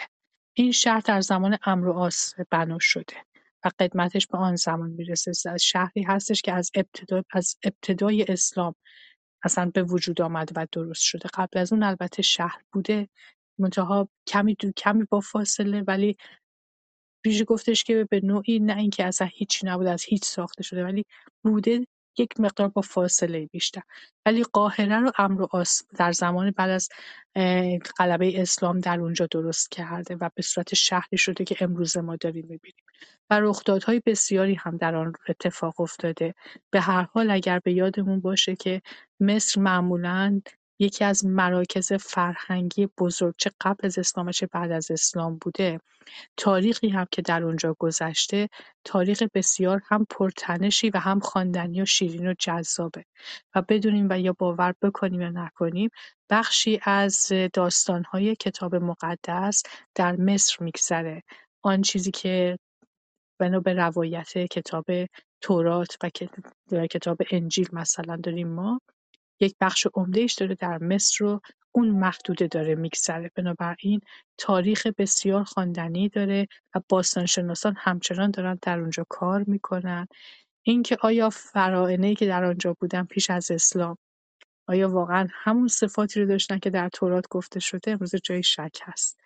[0.60, 3.16] این شهر در زمان امر و آس بنا شده
[3.64, 5.30] و قدمتش به آن زمان می‌رسه.
[5.50, 8.74] از شهری هستش که از ابتدا از ابتدای اسلام
[9.44, 11.28] اصلا به وجود آمده و درست شده.
[11.34, 13.08] قبل از اون البته شهر بوده
[13.58, 16.16] منتها کمی دو کمی با فاصله ولی
[17.24, 21.04] پیش گفتش که به نوعی نه اینکه اصلا هیچی نبود از هیچ ساخته شده ولی
[21.44, 21.86] بوده.
[22.20, 23.82] یک مقدار با فاصله بیشتر.
[24.26, 26.88] ولی قاهره رو امر آس در زمان بعد از
[27.98, 32.46] غلبه اسلام در اونجا درست کرده و به صورت شهری شده که امروز ما داریم
[32.48, 32.84] می‌بینیم.
[33.30, 36.34] و رخدادهای بسیاری هم در آن اتفاق افتاده.
[36.70, 38.82] به هر حال اگر به یادمون باشه که
[39.20, 40.40] مصر معمولا
[40.80, 45.80] یکی از مراکز فرهنگی بزرگ چه قبل از اسلام چه بعد از اسلام بوده.
[46.36, 48.48] تاریخی هم که در اونجا گذشته
[48.84, 53.04] تاریخ بسیار هم پرتنشی و هم خواندنی و شیرین و جذابه.
[53.54, 55.90] و بدونیم و یا باور بکنیم یا نکنیم
[56.30, 59.62] بخشی از داستانهای کتاب مقدس
[59.94, 61.22] در مصر میگذره.
[61.62, 62.58] آن چیزی که
[63.40, 64.86] بنا به روایت کتاب
[65.40, 65.96] تورات
[66.72, 68.80] و کتاب انجیل مثلا داریم ما
[69.40, 71.40] یک بخش عمدهش داره در مصر رو
[71.72, 73.30] اون محدوده داره میگذره.
[73.34, 74.00] بنابراین
[74.38, 80.06] تاریخ بسیار خواندنی داره و باستانشناسان همچنان دارن در اونجا کار می‌کنن.
[80.62, 81.30] اینکه آیا
[81.86, 83.96] ای که در آنجا بودن پیش از اسلام
[84.68, 89.18] آیا واقعا همون صفاتی رو داشتن که در تورات گفته شده امروز جای شک هست.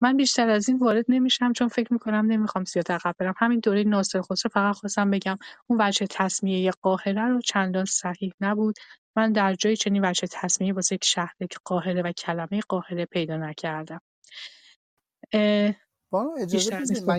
[0.00, 3.34] من بیشتر از این وارد نمیشم چون فکر می‌کنم نمی‌خوام زیاد عقب برم.
[3.36, 8.76] همین دوره ناصر خسرو فقط خواستم بگم اون وجه تصمیه قاهره رو چندان صحیح نبود.
[9.16, 13.36] من در جای چنین وجه تصمیه واسه یک شهر که قاهره و کلمه قاهره پیدا
[13.36, 14.00] نکردم.
[16.10, 17.18] بانو اجازه بدید من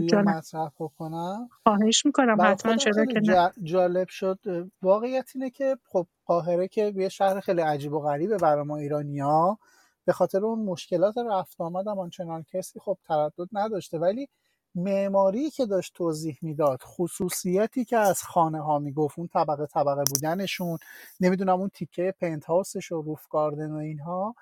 [0.00, 3.52] یه مطرح بکنم؟ خواهش می‌کنم حتما چرا که نه.
[3.62, 4.38] جالب شد.
[4.82, 9.20] واقعیت اینه که خب قاهره که یه شهر خیلی عجیب و غریبه برای ما ایرانی
[9.20, 9.58] ها
[10.04, 13.98] به خاطر اون مشکلات رفت آمد هم آنچنان کسی خب تردد نداشته.
[13.98, 14.28] ولی
[14.74, 20.78] معماری که داشت توضیح می‌داد خصوصیتی که از خانه ها می‌گفت اون طبقه طبقه بودنشون
[21.20, 24.34] نمی‌دونم اون تیکه پنت هاوسش و روف گاردن و اینها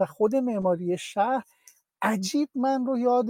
[0.00, 1.44] و خود معماری شهر
[2.02, 3.26] عجیب من رو یاد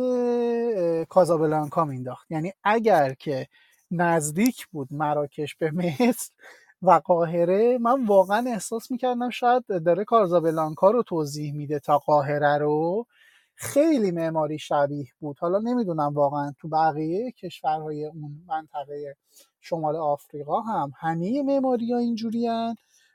[1.07, 3.47] کازابلانکا مینداخت یعنی اگر که
[3.91, 6.31] نزدیک بود مراکش به مصر
[6.83, 13.07] و قاهره من واقعا احساس می‌کردم شاید داره کازابلانکا رو توضیح میده تا قاهره رو.
[13.55, 15.37] خیلی معماری شبیه بود.
[15.41, 19.17] حالا نمی‌دونم واقعا تو بقیه کشورهای اون منطقه
[19.61, 22.49] شمال آفریقا هم همه معماری ها اینجوری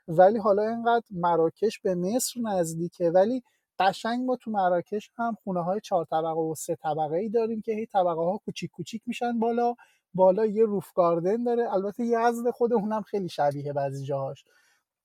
[0.08, 3.10] ولی حالا اینقدر مراکش به مصر نزدیکه.
[3.10, 3.42] ولی
[3.78, 7.72] قشنگ ما تو مراکش هم خونه های چهار طبقه و سه طبقه ای داریم که
[7.72, 9.74] هی طبقه ها کوچیک کوچیک میشن بالا.
[10.14, 11.72] بالا یه روف گاردن داره.
[11.74, 14.44] البته یزد خود اونم خیلی شبیه بعضی جاهاش.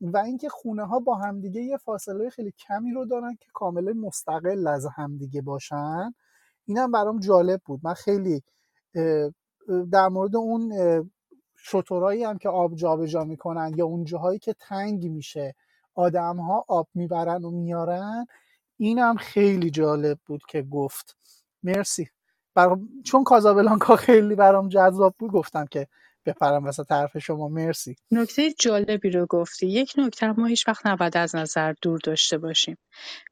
[0.02, 4.67] و اینکه خونه ها با همدیگه یه فاصله خیلی کمی رو دارن که کاملا مستقل
[4.67, 6.13] از همدیگه باشن
[6.65, 7.80] اینم برام جالب بود.
[7.84, 8.43] من خیلی
[9.91, 10.74] در مورد اون
[11.58, 15.56] شطورایی هم که آب جابجا می‌کنن یا اون جاهایی که تنگ میشه
[15.95, 18.26] آدم ها آب می‌برن و میارن
[18.78, 21.17] اینم خیلی جالب بود که گفت.
[21.63, 22.10] مرسی.
[22.60, 25.88] برام چون کازابلانکا خیلی برام جذاب بود گفتم که
[26.26, 27.48] بپرم وسط طرف شما.
[27.48, 27.95] مرسی.
[28.12, 29.67] نکته جالبی رو گفتی.
[29.67, 32.78] یک نکته ما هیچ وقت نباید از نظر دور داشته باشیم.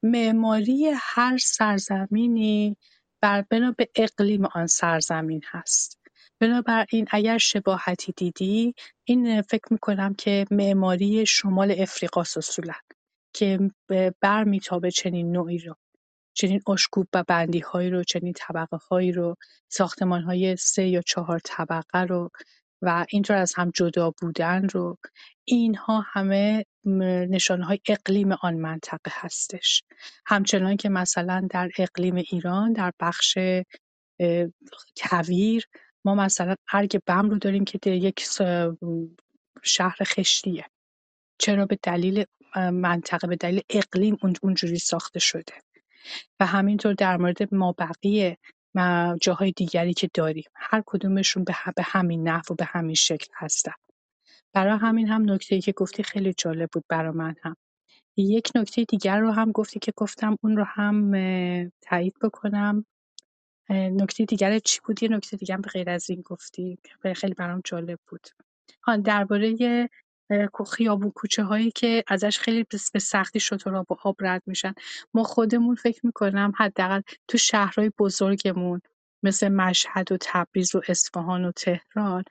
[0.04, 2.78] معماری هر سرزمینی
[3.22, 6.00] بر بنا به اقلیم آن سرزمین هست.
[6.40, 12.74] بنابراین اگر شباهتی دیدی این فکر می‌کنم که معماری شمال افریقاس اصولا
[13.34, 13.72] که
[14.22, 15.76] برمیتابه چنین نوعی رو.
[16.38, 17.24] چنین اشکوب و
[17.72, 18.34] هایی رو چنین
[18.90, 19.36] هایی رو
[20.02, 22.30] های سه یا چهار طبقه رو
[22.82, 24.98] و اینطور از هم جدا بودن رو
[25.46, 26.66] اینها همه
[27.50, 29.84] های اقلیم آن منطقه هستش.
[30.26, 33.38] همچنان که مثلا در اقلیم ایران در بخش
[34.98, 35.66] کویر
[36.06, 38.28] ما مثلا ارگ بم رو داریم که یک
[39.64, 40.66] شهر خشتیه.
[41.40, 45.54] چرا؟ به دلیل منطقه به دلیل اقلیم اونجوری ساخته شده.
[46.40, 48.38] و همینطور در مورد ما بقیه
[49.22, 51.44] جاهای دیگری که داریم هر کدومشون
[51.76, 53.74] به همین نحو و به همین شکل هستن.
[54.54, 57.56] برای همین هم نکته ای که گفتی خیلی جالب بود برای من هم.
[58.18, 61.12] یک نکته دیگر رو هم گفتی که گفتم اون رو هم
[61.82, 62.86] تایید بکنم.
[63.70, 66.78] نکته دیگر چی بود؟ یه نکته دیگه هم به غیر از این گفتی
[67.16, 68.28] خیلی برام جالب بود.
[69.04, 69.56] درباره
[70.72, 74.74] خیابون کوچه هایی که ازش خیلی به سختی شترها با آب رد میشن.
[75.14, 78.82] ما خودمون فکر می‌کنم حداقل تو شهرهای بزرگمون
[79.24, 82.24] مثل مشهد و تبریز و اصفهان و تهران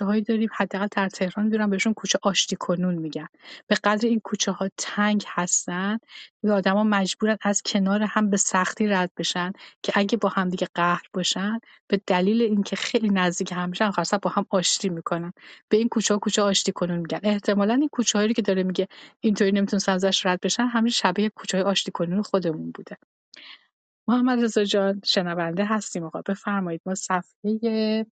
[0.00, 0.48] هایی داریم.
[0.54, 3.26] حداقل در تهران می‌دونم بهشون کوچه آشتی کنون میگن.
[3.66, 5.98] به قدر این کوچه ها تنگ هستن
[6.42, 10.68] و آدما مجبورن از کنار هم به سختی رد بشن که اگه با هم دیگه
[10.74, 15.32] قهر باشن به دلیل اینکه خیلی نزدیک هم میشن خاصا با هم آشتی می‌کنن.
[15.68, 17.20] به این کوچه ها کوچه آشتی کنون میگن.
[17.22, 18.88] احتمالا این کوچه هایی که داره میگه
[19.20, 22.96] اینطوری نمی‌تونن ازش رد بشن همین شبیه کوچه های آشتی کنون خودمون بوده.
[24.12, 26.22] محمد رضا جان شنونده هستیم آقا.
[26.22, 28.06] بفرمایید ما صفحه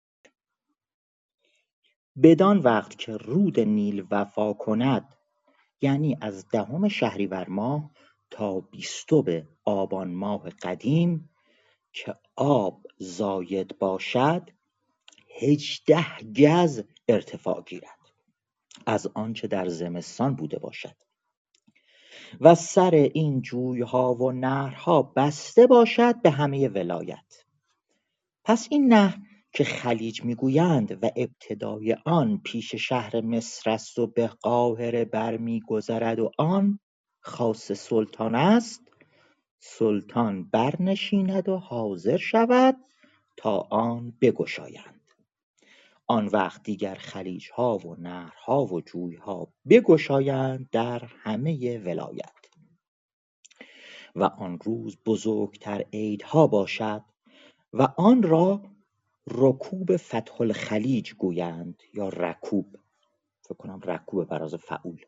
[2.23, 5.15] بدان وقت که رود نیل وفا کند
[5.83, 7.91] یعنی از دهم شهریور ماه
[8.31, 11.31] تا بیستم آبان ماه قدیم
[11.93, 14.51] که آب زاید باشد
[15.41, 18.01] هجده گز ارتفاع گیرد.
[18.87, 21.10] از آنچه در زمستان بوده باشد.
[22.41, 27.45] و سر این جویها و نهرها بسته باشد به همه ولایت.
[28.45, 29.19] پس این نهر
[29.53, 36.31] که خلیج می‌گویند و ابتدای آن پیش شهر مصر است و به قاهره برمیگذرد و
[36.39, 36.79] آن
[37.21, 38.83] خاص سلطان است
[39.59, 42.77] سلطان برنشیند و حاضر شود
[43.37, 45.00] تا آن بگشایند.
[46.11, 46.99] آن وقت دیگر
[47.55, 52.47] ها و نهرها و جویها بگشایند در همه ولایت.
[54.15, 57.05] و آن روز بزرگتر عیدها باشد
[57.73, 58.63] و آن را
[59.27, 62.77] رکوب فتح الخلیج گویند یا رکوب.
[63.43, 65.05] فکر کنم رکوب براز فعول.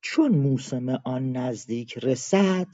[0.00, 2.66] چون موسم آن نزدیک رسد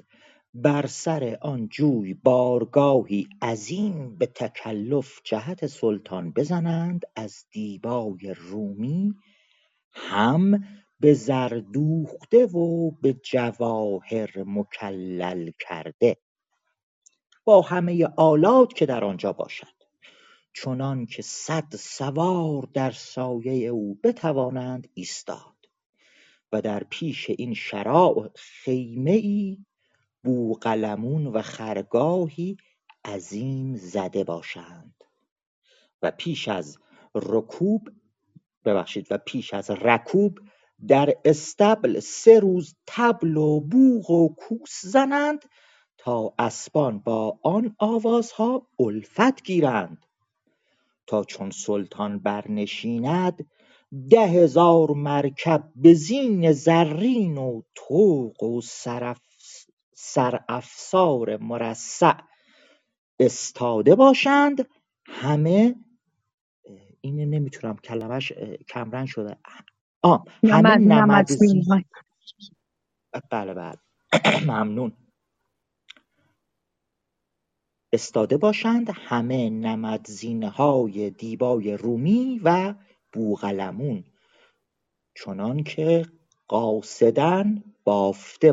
[0.55, 9.15] بر سر آن جوی بارگاهی عظیم به تکلف جهت سلطان بزنند از دیبای رومی
[9.93, 10.65] هم
[11.01, 16.17] به زر دوخته و به جواهر مکلل کرده.
[17.45, 19.81] با همه آلات که در آنجا باشد
[20.53, 25.61] چنان که صد سوار در سایه او بتوانند ایستاد.
[26.53, 29.59] و در پیش این شراع خیمه ای
[30.25, 32.57] بوقلمون و خرگاهی
[33.05, 34.95] عظیم زده باشند.
[36.03, 36.79] و پیش از
[37.15, 37.89] رکوب
[38.65, 40.39] ببخشید و پیش از رکوب
[40.89, 45.45] در استبل سه روز تبل و بوغ و کوس زنند
[45.99, 50.07] تا اسبان با آن آوازها الفت گیرند.
[51.07, 53.51] تا چون سلطان برنشیند
[54.11, 58.61] ده هزار مرکب به زین زرین و طوق و
[60.01, 62.21] سرافسار مرصع
[63.21, 64.69] استاده باشند.
[65.07, 65.75] همه
[67.01, 68.33] اینو نمی‌تونم کلمش
[68.69, 69.39] کمرنگ شده.
[70.05, 71.65] آه همه نمدزین
[73.31, 73.77] بله بله.
[74.49, 74.97] ممنون.
[77.95, 78.91] استاده باشند.
[78.95, 79.51] همه
[80.49, 82.75] های دیبای رومی و
[83.13, 84.05] بوغلمون
[85.17, 86.07] چنان که
[86.49, 88.53] قاصدن بافته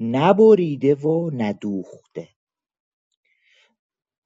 [0.00, 2.28] نبریده و ندوخته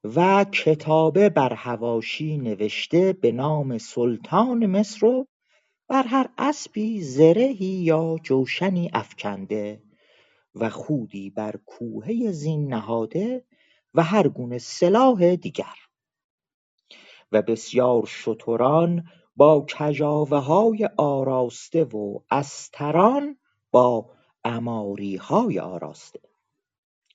[0.04, 5.26] و کتابه بر هواشی نوشته به نام سلطان مصر و
[5.88, 9.82] بر هر اسبی زرهی یا جوشنی افکنده
[10.54, 13.44] و خودی بر کوهه زین نهاده
[13.94, 15.76] و هر گونه سلاح دیگر.
[17.32, 19.04] و بسیار شتران
[19.36, 19.66] با
[20.30, 23.36] های آراسته و استران
[23.70, 24.15] با
[25.20, 26.20] های آراسته.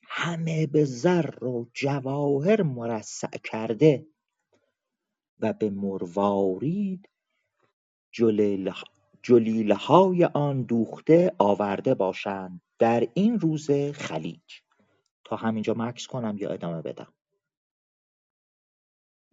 [0.03, 4.07] همه به زر و جواهر مرصع کرده
[5.39, 7.09] و به مروارید
[9.21, 14.61] جلیله های آن دوخته آورده باشند در این روز خلیج.
[15.23, 17.13] تا همینجا مکس کنم یا ادامه بدم.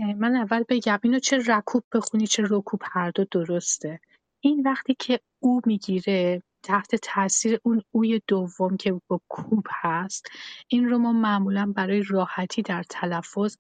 [0.01, 4.01] من اول بگم اینو چه رکوب بخونی چه رکوب هر دو درسته.
[4.41, 10.27] این وقتی که او می‌گیره تحت تاثیر اون اوی دوم که با کوب هست
[10.69, 13.57] این رو ما معمولا برای راحتی در تلفظ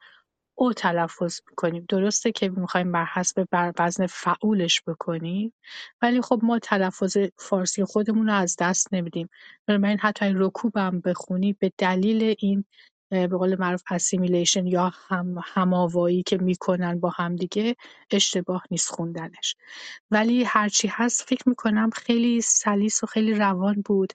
[0.58, 1.86] او تلفظ می‌کنیم.
[1.88, 5.54] درسته که می‌خوایم بر حسب بر وزن فعولش بکنیم
[6.02, 9.28] ولی خب ما تلفظ فارسی خودمون رو از دست نمیدیم.
[9.66, 10.72] بنابراین حتی این رکوب
[11.04, 12.64] بخونی به دلیل این
[13.10, 17.76] به قول معروف اسیمیلیشن یا هم هماوایی که می‌کنن با همدیگه
[18.10, 19.56] اشتباه نیست خوندنش.
[20.10, 24.12] ولی هرچی هست فکر می‌کنم خیلی سلیس و خیلی روان بود.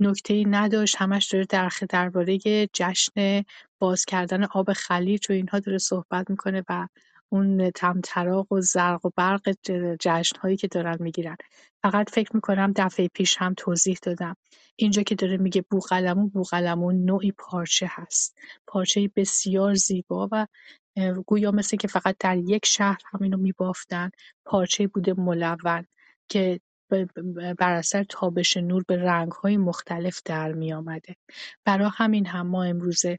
[0.00, 0.96] نکته ای نداشت.
[0.98, 2.38] همش داره در درباره
[2.72, 3.44] جشن
[3.78, 6.88] باز کردن آب خلیج و اینها داره صحبت می‌کنه و
[7.28, 9.54] اون تمطراق و زرق و برق
[10.00, 11.36] جشن هایی که دارن می‌گیرن.
[11.82, 14.36] فقط فکر می‌کنم دفعه پیش هم توضیح دادم.
[14.76, 18.38] اینجا که داره میگه بوقلمون بوقلمون نوعی پارچه هست.
[18.66, 20.46] پارچه بسیار زیبا و
[21.26, 24.10] گویا مثل که فقط در یک شهر همینو میبافتن.
[24.44, 25.86] پارچه بوده ملون
[26.28, 26.60] که
[27.58, 31.16] بر اثر تابش نور به رنگ‌های مختلف در آمده
[31.64, 33.18] برای همین هم ما امروزه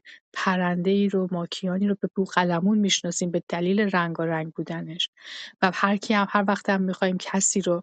[0.84, 5.10] ای رو ماکیانی رو به بوقلمون می‌شناسیم به دلیل رنگارنگ بودنش.
[5.62, 7.82] و هر کی هم هر وقت هم می‌خوایم کسی رو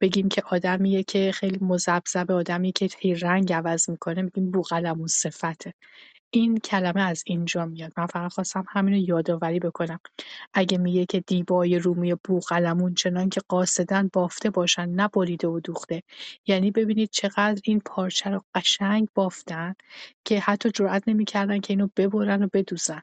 [0.00, 5.74] بگیم که آدمیه که خیلی مذبذب آدمی که هی رنگ عوض می‌کنه میگیم بوقلمون صفته.
[6.34, 7.92] این کلمه از اینجا میاد.
[7.96, 10.00] من فقط خواستم همینو یادآوری بکنم.
[10.54, 16.02] اگه میگه که دیبای رومی بوقلمون چنان که قاصدن بافته باشن نه بریده و دوخته.
[16.46, 19.74] یعنی ببینید چقدر این پارچه رو قشنگ بافتن
[20.24, 23.02] که حتی جرئت نمی‌کردن که اینو ببرن و بدوزن.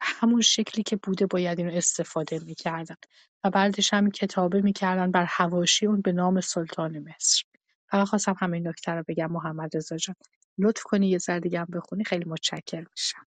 [0.00, 2.96] همون شکلی که بوده باید اینو استفاده می‌کردن.
[3.44, 7.42] و بعدش هم کتابه می‌کردن بر حواشی اون به نام سلطان مصر.
[7.90, 10.16] فقط خواستم همین نکته رو بگم محمد رضا جان.
[10.58, 13.26] لطف کنی یه ذره دیگه هم بخونی خیلی متشکر میشم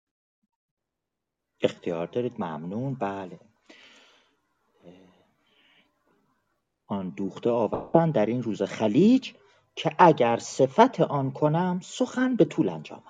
[1.63, 2.95] اختیار دارید؟ ممنون.
[2.95, 3.41] بله.
[6.87, 9.33] آن دوخته آوردن در این روز خلیج
[9.77, 13.05] که اگر صفت آن کنم سخن به طول انجامد.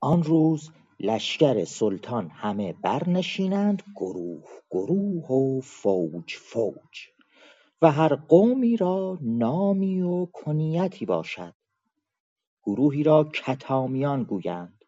[0.00, 0.70] آن روز
[1.00, 7.08] لشکر سلطان همه برنشینند گروه گروه و فوج فوج.
[7.82, 11.55] و هر قومی را نامی و کنیتی باشد.
[12.66, 14.84] گروهی را کتامیان گویند.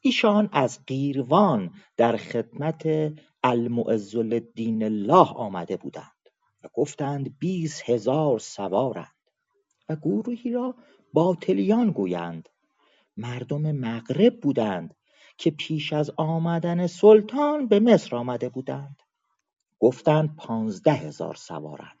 [0.00, 3.12] ایشان از قیروان در خدمت
[3.44, 6.30] المعز الدین الله آمده بودند
[6.64, 9.06] و گفتند بیست هزار سوارند
[9.88, 10.74] و گروهی را
[11.12, 12.48] باطلیان گویند.
[13.16, 14.94] مردم مغرب بودند
[15.38, 19.02] که پیش از آمدن سلطان به مصر آمده بودند.
[19.78, 22.00] گفتند پانزده هزار سوارند.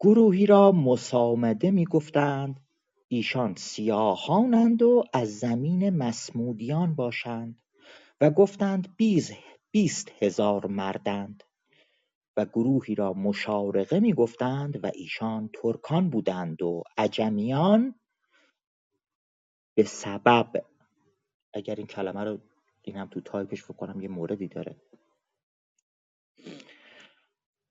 [0.00, 2.60] گروهی را مسامده می گفتند
[3.08, 7.62] ایشان سیاهانند و از زمین مسمودیان باشند
[8.20, 8.96] و گفتند
[9.70, 11.44] بیست هزار مردند
[12.36, 17.94] و گروهی را مشارقه می گفتند و ایشان ترکان بودند و عجمیان
[19.76, 20.66] به سبب
[21.54, 22.38] اگر این کلمه رو
[22.82, 24.76] این هم تو تایپش فکر کنم یه موردی داره.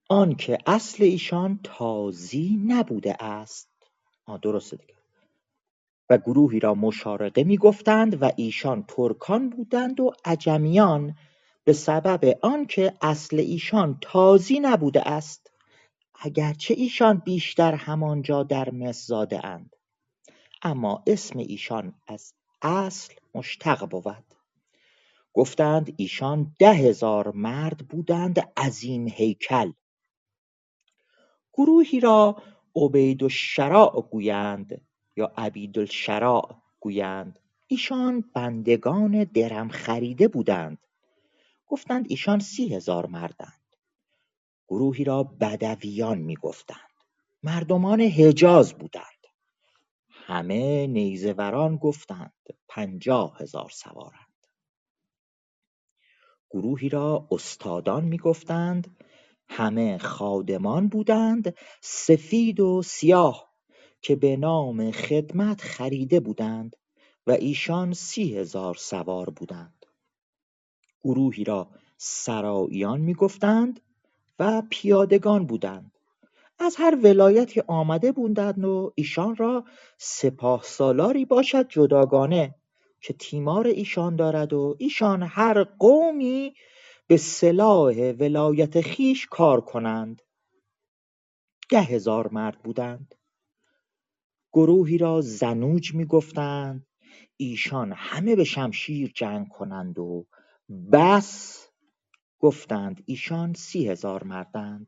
[0.09, 3.69] آنکه اصل ایشان تازی نبوده است.
[4.25, 4.96] آ درسته دیگه.
[6.09, 11.15] و گروهی را مشارقه می گفتند و ایشان ترکان بودند و عجمیان
[11.63, 15.51] به سبب آنکه اصل ایشان تازی نبوده است
[16.19, 19.75] اگرچه ایشان بیشتر همانجا در مصر زاده اند.
[20.61, 24.25] اما اسم ایشان از اصل مشتق بود.
[25.33, 29.71] گفتند ایشان ده هزار مرد بودند عظیم هیکل.
[31.53, 32.43] گروهی را
[33.21, 34.81] الشراع گویند.
[35.17, 35.33] یا
[35.75, 37.39] الشراع گویند.
[37.67, 40.77] ایشان بندگان درم خریده بودند.
[41.67, 43.61] گفتند ایشان سی هزار مردند.
[44.67, 46.79] گروهی را بدویان می‌گفتند.
[47.43, 49.27] مردمان حجاز بودند.
[50.09, 52.33] همه نیزه وران گفتند
[52.67, 54.47] پنجاه هزار سوارند.
[56.49, 58.97] گروهی را استادان می‌گفتند.
[59.49, 61.55] همه خادمان بودند.
[61.81, 63.46] سفید و سیاه
[64.01, 66.75] که به نام خدمت خریده بودند
[67.27, 69.85] و ایشان سی هزار سوار بودند.
[71.03, 73.79] گروهی را سراییان می‌گفتند
[74.39, 75.91] و پیادگان بودند.
[76.59, 79.65] از هر ولایتی آمده بودند و ایشان را
[79.97, 82.55] سپاه سالاری باشد جداگانه
[83.01, 86.53] که تیمار ایشان دارد و ایشان هر قومی
[87.07, 90.21] به سلاح ولایت خیش کار کنند.
[91.69, 93.15] ده هزار مرد بودند.
[94.57, 96.87] گروهی را زنوج می گفتند
[97.37, 100.25] ایشان همه به شمشیر جنگ کنند و
[100.91, 101.67] بس
[102.39, 104.87] گفتند ایشان سی هزار مردند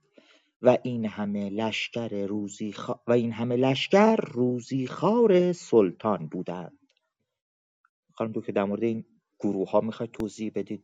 [0.62, 2.74] و این همه لشکر روزی
[3.08, 6.80] و این همه لشکر روزی خار سلطان بودند.
[8.14, 9.06] خانم که در مورد این
[9.40, 10.84] گروه ها می‌خواید توضیح بدید؟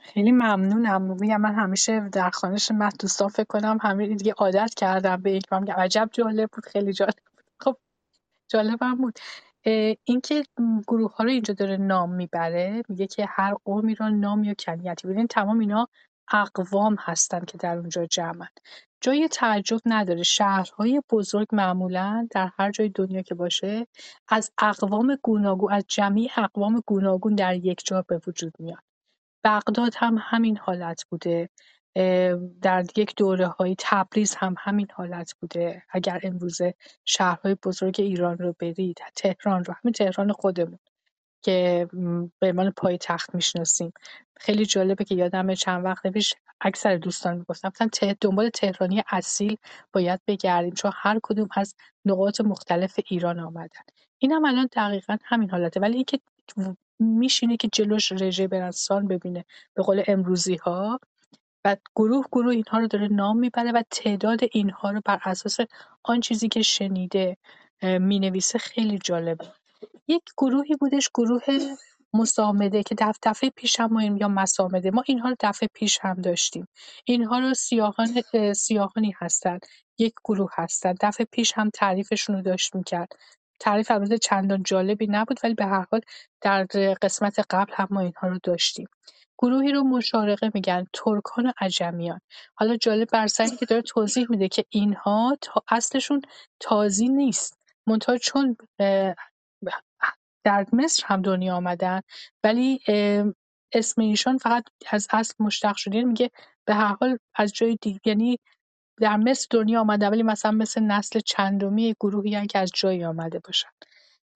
[0.00, 1.02] خیلی ممنونم.
[1.02, 5.52] میگم من همیشه در خانش من دوستان فکر کنم همین دیگه عادت کردم به یک
[5.52, 7.44] میگم عجب جالب بود خیلی جالب بود.
[7.60, 7.76] خب
[8.48, 9.18] جالبم بود.
[10.04, 10.42] اینکه
[10.88, 15.08] گروه ها رو اینجا داره نام می‌بره میگه که هر قومی را نامی و کنیتی
[15.08, 15.88] ببینید تمام اینا
[16.32, 18.48] اقوام هستن که در اونجا جمعن.
[19.00, 20.22] جای تعجب نداره.
[20.22, 23.86] شهرهای بزرگ معمولا در هر جای دنیا که باشه
[24.28, 28.89] از اقوام گوناگون از جمعی اقوام گوناگون در یک جا به وجود میاد
[29.44, 31.48] بغداد هم همین حالت بوده
[32.62, 33.14] در یک
[33.58, 35.82] های تبریز هم همین حالت بوده.
[35.90, 36.74] اگر امروزه
[37.04, 40.78] شهرهای بزرگ ایران رو برید تهران رو همین تهران خودمون
[41.42, 41.88] که
[42.38, 43.92] به عنوان پایتخت می‌شناسیم.
[44.36, 49.56] خیلی جالبه که یادم چند وقت پیش اکثر دوستان می‌گفتن گفتن دنبال تهرانی اصیل
[49.92, 51.74] باید بگردیم چون هر کدوم از
[52.04, 53.82] نقاط مختلف ایران آمدن.
[54.18, 55.80] این هم الان دقیقا همین حالته.
[55.80, 56.20] ولی اینکه
[57.00, 59.44] میشینه که جلوش رژه برنسان ببینه
[59.74, 61.00] به قول امروزی ها
[61.64, 65.56] و گروه گروه اینها رو داره نام می‌بره و تعداد اینها رو بر اساس
[66.04, 67.36] آن چیزی که شنیده
[67.82, 69.52] می‌نویسه خیلی جالبه.
[70.08, 71.42] یک گروهی بودش گروه
[72.14, 72.94] مسامده که
[73.24, 74.90] دفعه پیش هم ما یا مسامده.
[74.90, 76.68] ما اینها رو دفعه پیش هم داشتیم.
[77.04, 78.22] اینها رو سیاهان
[78.54, 79.60] سیاهانی هستند
[79.98, 83.12] یک گروه هستند دفعه پیش هم تعریفشون رو داشت می‌کرد.
[83.60, 86.00] تعریف البته چندان جالبی نبود ولی به هر حال
[86.40, 86.64] در
[87.02, 88.88] قسمت قبل هم ما اینها رو داشتیم.
[89.38, 92.20] گروهی رو مشارقه میگن ترکان و عجمیان.
[92.54, 93.26] حالا جالب بر
[93.60, 96.22] که داره توضیح میده که اینها تا اصلشون
[96.60, 97.58] تازی نیست.
[97.86, 98.56] منتها چون
[100.44, 102.00] در مصر هم دنیا آمدن
[102.44, 102.80] ولی
[103.72, 106.04] اسم ایشان فقط از اصل مشتق شده.
[106.04, 106.30] میگه
[106.64, 108.38] به هر حال از جای دیگه یعنی
[109.00, 113.68] در مصر دنیا آمده ولی مثلا مثل نسل چندمی گروهی که از جایی آمده باشن.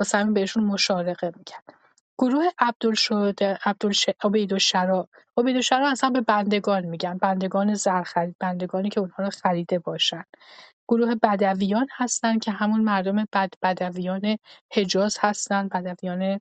[0.01, 1.63] واسه همین بهشون مشارقه میگن
[2.19, 3.57] گروه عبدالشهدا
[4.25, 5.09] عبیدالشرا.
[5.37, 7.19] عبیدالشرا اصلا به بندگان میگن.
[7.19, 10.25] بندگان زرخرید بندگانی که اونها رو خریده باشن.
[10.89, 14.39] گروه بدویان هستن که همون مردم بد بدویان
[14.73, 15.69] حجاز هستن.
[15.69, 16.41] بدویان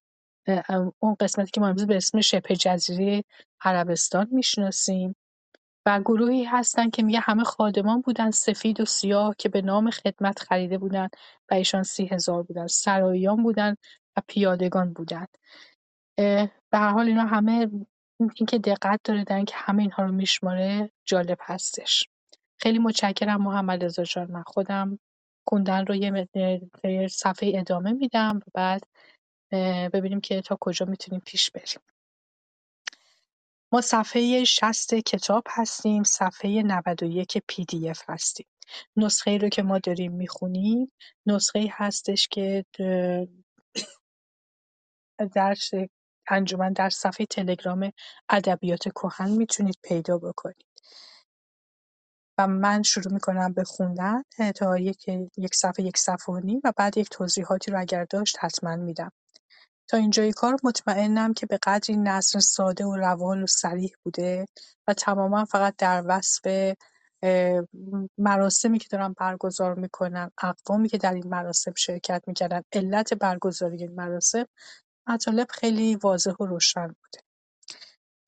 [0.99, 3.24] اون قسمتی که ما امروز به اسم شبه جزیره
[3.61, 5.15] عربستان می‌شناسیم.
[5.86, 10.40] و گروهی هستن که میگه همه خادمان بودن سفید و سیاه که به نام خدمت
[10.40, 11.10] خریده بودن
[11.52, 12.68] و ایشان سی هزار بودن.
[12.68, 13.76] سراییان بودن
[14.18, 15.26] و پیادگان بودن.
[16.18, 17.72] به هر حال اینا همه
[18.20, 22.10] اینکه دقت داره در که همه اینها رو میشماره جالب هستش.
[22.58, 24.32] خیلی متشکرم محمد رضا جان.
[24.32, 25.00] من خودم
[25.48, 26.28] خوندن رو یه
[27.12, 28.84] صفحه ادامه میدم و بعد
[29.94, 31.93] ببینیم که تا کجا می‌تونیم پیش بریم.
[33.74, 38.47] ما صفحه 60 کتاب هستیم صفحه 91 پی دی اف هستیم.
[38.97, 40.91] نسخه رو که ما داریم می‌خونیم
[41.26, 42.65] نسخه هستش که
[45.34, 45.55] در
[46.28, 47.91] انجمن در صفحه تلگرام
[48.30, 50.67] ادبیات کهن می‌تونید پیدا بکنید.
[52.38, 54.24] و من شروع می‌کنم به خوندن
[54.55, 55.07] تا یک,
[55.38, 59.11] یک صفحه یک صفحه و نیم و بعد یک توضیحاتی رو اگر داشت حتما میدم.
[59.88, 64.46] تا اینجای کار مطمئنم که به قدری نصر ساده و روان و صریح بوده
[64.88, 66.74] و تماما فقط در وصف
[68.18, 73.96] مراسمی که دارم برگزار می‌کنم اقوامی که در این مراسم شرکت می‌کردن علت برگزاری این
[73.96, 74.46] مراسم
[75.08, 77.20] مطالب خیلی واضح و روشن بوده.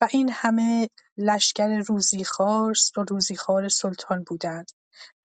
[0.00, 4.70] و این همه لشکر روزیخوار و روزیخوار سلطان بودند.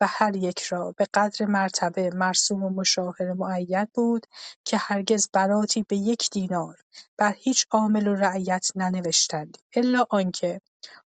[0.01, 4.25] و هر یک را به قدر مرتبه مرسوم و مشاهره معین بود
[4.65, 6.77] که هرگز براتی به یک دینار
[7.17, 10.61] بر هیچ عامل و رعیت ننوشتندی الا آنکه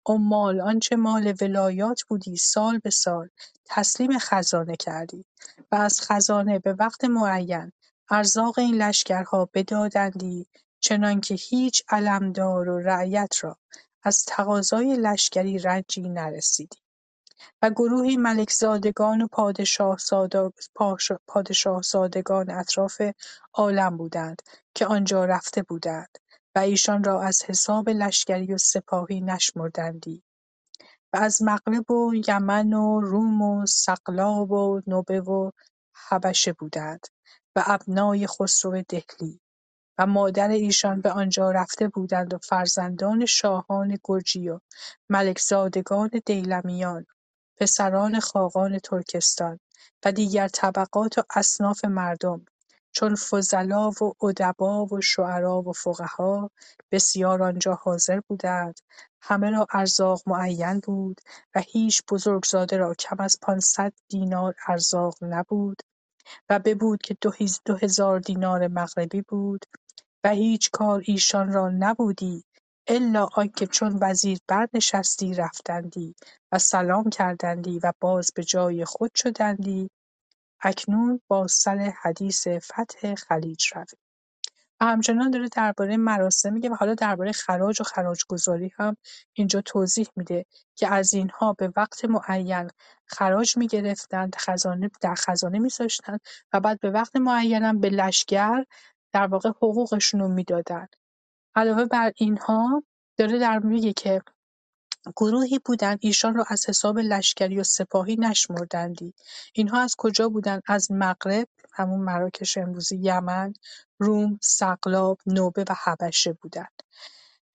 [0.07, 3.29] عمال آنچه مال ولایات بودی سال به سال
[3.65, 5.25] تسلیم خزانه کردی
[5.73, 7.73] و از خزانه به وقت معین
[8.11, 10.47] ارزاق این لشکرها بدادندی
[10.81, 13.59] چنانکه هیچ علمدار و رعیت را
[14.03, 16.82] از تقاضای لشکری رنجی نرسیدی.
[17.63, 19.29] و گروهی ملکزادگان و
[21.27, 23.03] پادشاهزادگان اطراف
[23.55, 24.43] عالم بودند
[24.75, 26.19] که آنجا رفته بودند
[26.55, 30.23] و ایشان را از حساب لشکری و سپاهی نشمردندی
[31.13, 35.51] و از مغرب و یمن و روم و سقلاب و نبه و
[35.95, 37.07] حبشه بودند
[37.57, 39.41] و ابنای خسرو دهلی
[39.99, 44.61] و مادر ایشان به آنجا رفته بودند و فرزندان شاهان گرجی و
[45.11, 47.07] ملکزادگان دیلمیان
[47.57, 49.61] پسران خاقان ترکستان
[50.05, 52.47] و دیگر طبقات و اصناف مردم
[52.93, 56.51] چون فضلا و ادبا و شعرا و فقها
[56.91, 58.81] بسیار آنجا حاضر بودند.
[59.23, 61.21] همه را ارزاق معین بود
[61.55, 65.83] و هیچ بزرگزاده را کم از پانصد دینار ارزاق نبود
[66.49, 67.17] و ببود که
[67.65, 69.65] دو هزار دینار مغربی بود
[70.25, 72.45] و هیچ کار ایشان را نبودی
[72.87, 76.15] الا آنکه چون وزیر برنشستی رفتندی
[76.53, 79.91] و سلام کردندی و باز به جای خود شدندی
[80.61, 83.99] اکنون با سر حدیث فتح خلیج رویم.
[84.81, 88.97] و همچنان داره درباره مراسم میگه و حالا درباره خراج و خراجگذاری هم
[89.33, 92.71] اینجا توضیح میده که از اینها به وقت معین
[93.07, 96.21] خراج می‌گرفتند خزانه در خزانه میذاشتند
[96.53, 98.65] و بعد به وقت معین هم به لشکر
[99.13, 100.87] در واقع حقوقشون رو می‌دادن
[101.55, 102.83] علاوه بر اینها
[103.19, 104.23] داره در میگه که
[105.17, 109.15] گروهی بودند ایشان را از حساب لشکری و سپاهی نشمردندی.
[109.55, 113.53] اینها از کجا بودند از مغرب همون مراکش امروزی یمن
[113.99, 116.83] روم سقلاب نوبه و حبشه بودند.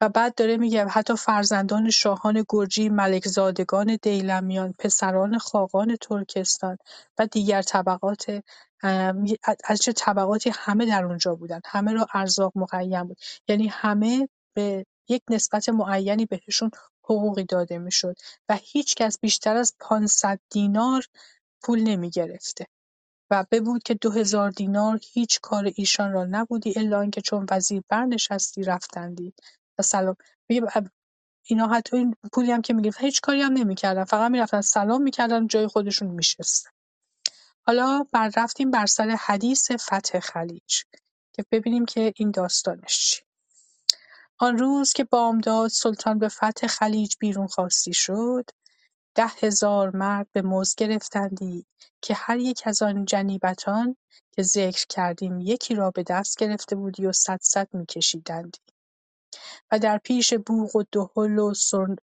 [0.01, 6.77] و بعد داره میگه حتی فرزندان شاهان گرجی ملکزادگان دیلمیان پسران خاقان ترکستان
[7.17, 8.43] و دیگر طبقات
[9.63, 11.59] از چه طبقاتی همه در اونجا بودن.
[11.65, 13.17] همه را ارزاق مقیم بود.
[13.47, 16.71] یعنی همه به یک نسبت معینی بهشون
[17.03, 18.15] حقوقی داده می‌شد
[18.49, 21.03] و هیچ کس بیشتر از 500 دینار
[21.61, 22.65] پول نمی گرفته
[23.31, 27.83] و ببود که دو هزار دینار هیچ کار ایشان را نبودی الا اینکه چون وزیر
[27.89, 29.33] برنشستی رفتندی
[29.83, 30.15] سلام.
[31.43, 34.03] اینا حتی این پولی هم که می‌گرفتن هیچ کاری هم نمی‌کردن.
[34.03, 36.69] فقط می‌رفتن سلام می‌کردن جای خودشون میشستن.
[37.61, 40.83] حالا بر رفتیم بر سر حدیث فتح خلیج
[41.33, 43.21] که ببینیم که این داستانش چی.
[44.39, 48.49] آن روز که بامداد سلطان به فتح خلیج بیرون خواستی شد
[49.15, 51.65] ده هزار مرد به مزد گرفتندی
[52.01, 53.95] که هر یک از آن جنیبتان
[54.31, 58.59] که ذکر کردیم یکی را به دست گرفته بودی و صد صد میکشیدندی.
[59.71, 61.53] و در پیش بوق و دهل و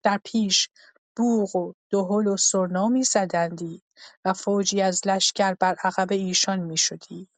[0.02, 0.68] در پیش
[1.16, 3.82] بوق و دهل و سرنا میزدندی
[4.24, 7.28] و فوجی از لشکر بر عقب ایشان می‌شدی.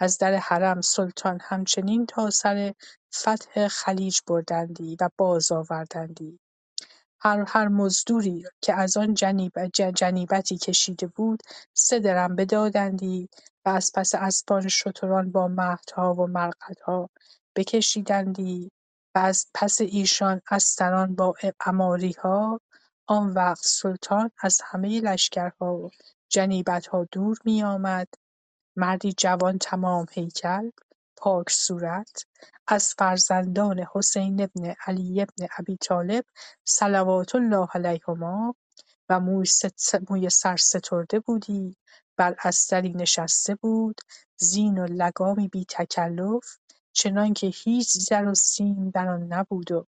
[0.00, 2.74] از در حرم سلطان همچنین تا سر
[3.14, 6.38] فتح خلیج بردندی و باز آوردندی.
[7.20, 9.14] هر هر مزدوری که از آن
[9.94, 11.42] جنیبتی کشیده بود
[11.72, 13.28] سه درم بدادندی
[13.64, 17.10] و از پس اسبان شتران با مهدها و مرقدها
[17.56, 18.70] بکشیدندی
[19.14, 21.34] و از پس ایشان استران با
[22.22, 22.60] ها
[23.06, 25.90] آن وقت سلطان از همه لشکرها و
[26.28, 28.08] جنیبتها دور میآمد.
[28.76, 30.70] مردی جوان تمام هیکل
[31.16, 32.24] پاک صورت
[32.66, 36.24] از فرزندان حسین بن علی بن ابی طالب
[36.64, 38.54] صلوات الله علیهما
[39.08, 41.76] و موی سر سترده بودی.
[42.16, 44.00] بر استری نشسته بود
[44.36, 46.58] زین و لگامی بی تکلف
[46.92, 49.86] چنانکه هیچ زر و سیم در آن نبود و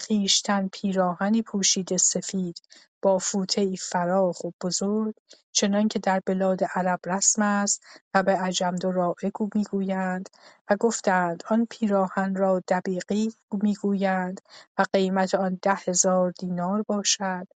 [0.00, 2.60] خویشتن پیراهنی پوشیده سفید
[3.02, 3.18] با
[3.56, 5.14] ای فراخ و بزرگ
[5.52, 7.84] چنانکه در بلاد عرب رسم است
[8.14, 10.28] و به عجم دراعه می‌گویند
[10.70, 13.32] و گفتند آن پیراهن را دبیقی
[13.62, 14.40] می‌گویند
[14.78, 17.48] و قیمت آن ده هزار دینار باشد.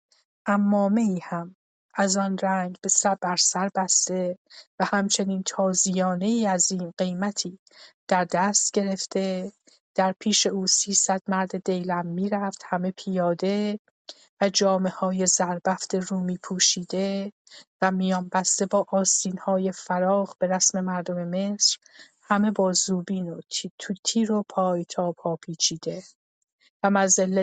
[0.99, 1.57] ای هم
[2.01, 2.79] از آن رنگ
[3.21, 4.39] بر سر بسته
[4.81, 7.59] و همچنین تازیانه عظیم قیمتی
[8.09, 9.53] در دست گرفته.
[9.95, 13.81] در پیش او سیصد مرد دیلم می‌رفت همه پیاده
[14.41, 14.51] و
[14.89, 17.33] های زربفت رومی پوشیده
[17.83, 18.87] و میان بسته با
[19.41, 21.79] های فراخ به رسم مردم مصر
[22.23, 23.41] همه با زوبین و
[24.05, 24.45] تیر و
[25.13, 26.03] پا پیچیده.
[26.83, 26.91] و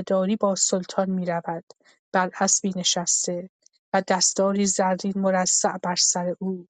[0.02, 1.64] داری با سلطان می‌رود
[2.12, 3.50] بر اسبی نشسته.
[3.96, 6.68] و دستاری زرین مرصع بر سر او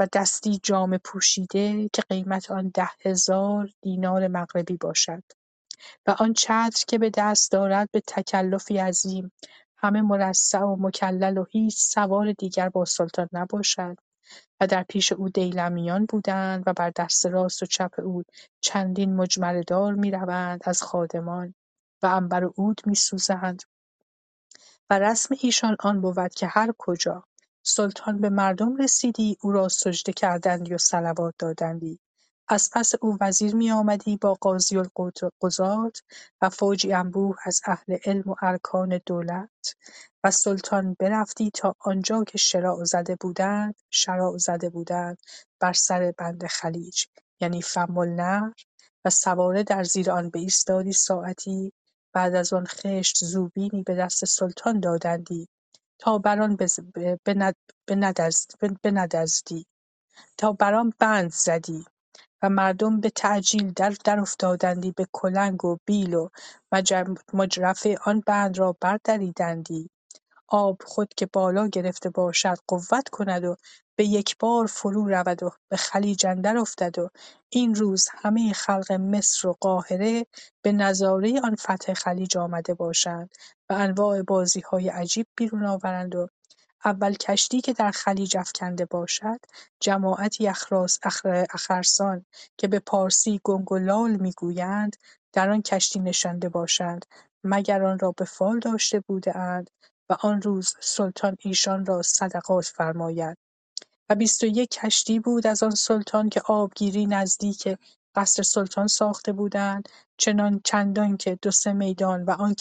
[0.00, 5.22] و دستی جامه پوشیده که قیمت آن ده هزار دینار مغربی باشد.
[6.06, 9.32] و آن چتر که به دست دارد به تکلفی عظیم.
[9.76, 13.96] همه مرصع و مکلل و هیچ سوار دیگر با سلطان نباشد.
[14.60, 18.22] و در پیش او دیلمیان بودند و بر دست راست و چپ او
[18.60, 21.54] چندین مجمره می روند از خادمان
[22.02, 23.62] و عنبر و عود میسوزند.
[24.90, 27.24] و رسم ایشان آن بود که هر کجا
[27.62, 32.00] سلطان به مردم رسیدی او را سجده کردندی و صلوات دادندی.
[32.48, 36.02] از پس او وزیر میآمدی با قاضی القضات
[36.42, 39.76] و فوجی انبوه از اهل علم و ارکان دولت
[40.24, 45.18] و سلطان برفتی تا آنجا که شراع زده بودند شراع زده بودند
[45.60, 47.04] بر سر بند خلیج
[47.40, 48.52] یعنی فم النهر
[49.04, 51.72] و سواره در زیر آن بایستادی ساعتی
[52.14, 55.48] بعد از آن خشت زوبینی به دست سلطان دادندی
[55.98, 56.56] تا بر آن
[58.84, 59.66] بندزدی
[60.38, 61.86] تا بر آن بند زدی
[62.42, 63.72] و مردم به تعجیل
[64.20, 66.28] افتادندی به کلنگ و بیل و
[67.34, 69.90] مجرفه آن بند را بردریدندی.
[70.48, 73.56] آب خود که بالا گرفته باشد قوت کند و
[73.96, 77.10] به یک بار فرو رود و به خلیج اندر افتد و
[77.48, 80.26] این روز همه خلق مصر و قاهره
[80.62, 83.34] به نظاره آن فتح خلیج آمده باشند
[83.70, 84.22] و انواع
[84.70, 86.28] های عجیب بیرون آورند و
[86.84, 89.40] اول کشتی که در خلیج افکنده باشد
[89.80, 90.48] جماعتی
[91.54, 92.24] اخرسان
[92.58, 93.72] که به پارسی گنگ
[94.20, 94.96] می‌گویند
[95.32, 97.04] در آن کشتی نشانده باشند.
[97.44, 99.32] مگر آن را به فال داشته بوده
[100.08, 103.43] و آن روز سلطان ایشان را صدقات فرماید.
[104.08, 107.78] و بیست و یک کشتی بود از آن سلطان که آبگیری نزدیک
[108.14, 109.88] قصر سلطان ساخته بودند
[110.64, 112.54] چندان که دو سه میدان و آن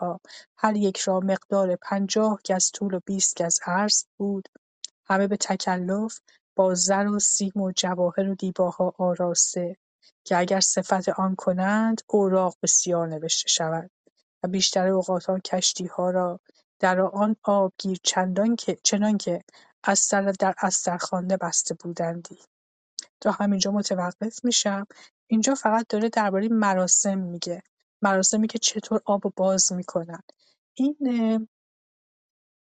[0.00, 0.20] ها
[0.56, 4.48] هر یک را مقدار پنجاه گز طول و بیست گز عرض بود.
[5.04, 6.20] همه به تکلف
[6.56, 9.76] با زر و سیم و جواهر و دیباها آراسته
[10.24, 13.90] که اگر صفت آن کنند اوراق بسیار نوشته شود.
[14.42, 15.40] و بیشتر اوقات آن
[15.96, 16.40] ها را
[16.78, 17.98] در آن آبگیر
[18.82, 19.42] چنانکه
[19.94, 22.38] سر در استرخوانده بسته بودندی.
[23.20, 24.86] تا همینجا متوقف میشم.
[25.26, 27.62] اینجا فقط داره درباره مراسم میگه.
[28.02, 30.22] مراسمی که چطور آب باز می‌کنن.
[30.74, 31.48] این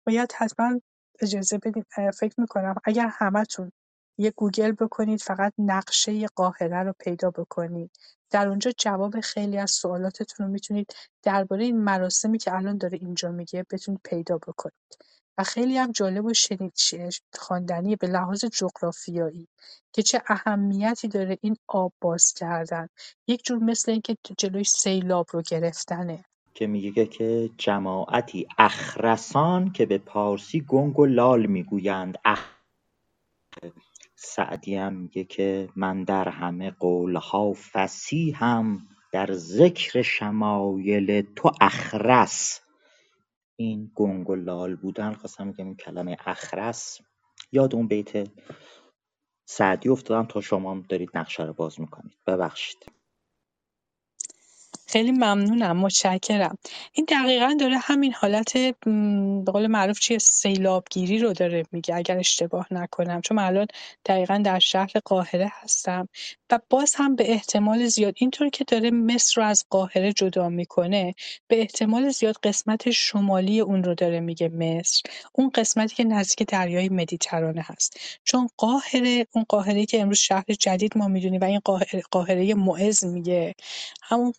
[0.07, 0.81] باید حتما
[1.21, 3.73] اجازه بدید فکر می‌کنم اگر همتون
[4.21, 7.91] یه گوگل بکنید فقط نقشه قاهره رو پیدا بکنید.
[8.31, 13.31] در اونجا جواب خیلی از سوالاتتون رو می‌تونید درباره این مراسمی که الان داره اینجا
[13.31, 14.75] میگه بتونید پیدا بکنید.
[15.39, 16.73] و خیلی هم جالب و شنید
[17.35, 19.49] خواندنی به لحاظ جغرافیایی
[19.93, 22.89] که چه اهمیتی داره این آب باز کردن.
[23.27, 26.25] یک جور مثل اینکه جلوی سیلاب رو گرفتنه.
[26.55, 32.19] که میگه که جماعتی اخرسان که به پارسی گنگ و لال می‌گویند.
[32.25, 32.60] اخ...
[34.15, 42.61] سعدی هم میگه که من در همه قولها فسیحم در ذکر شمایل تو اخرس.
[43.57, 46.99] این گنگ و لال بودن خواستم میگم این کلمه اخرس
[47.53, 48.29] یاد اون بیت
[49.45, 50.27] سعدی افتادم.
[50.27, 52.17] تا شما دارید نقشه رو باز می‌کنید.
[52.27, 53.00] ببخشید.
[54.91, 56.59] خیلی ممنونم متشکرم.
[56.93, 58.57] این دقیقا داره همین حالت
[59.45, 63.67] به قول معروف چیه سیلابگیری رو داره میگه اگر اشتباه نکنم چون الان
[64.07, 66.09] دقیقا در شهر قاهره هستم
[66.51, 71.15] و باز هم به احتمال زیاد اینطور که داره مصر رو از قاهره جدا می‌کنه
[71.49, 75.03] به احتمال زیاد قسمت شمالی اون رو داره میگه مصر.
[75.33, 78.01] اون قسمتی که نزدیک دریای مدیترانه هست.
[78.25, 83.05] چون قاهره اون قاهره که امروز شهر جدید ما می‌دونیم و این قاهره, قاهره معز
[83.05, 83.55] میگه.
[84.03, 84.33] همون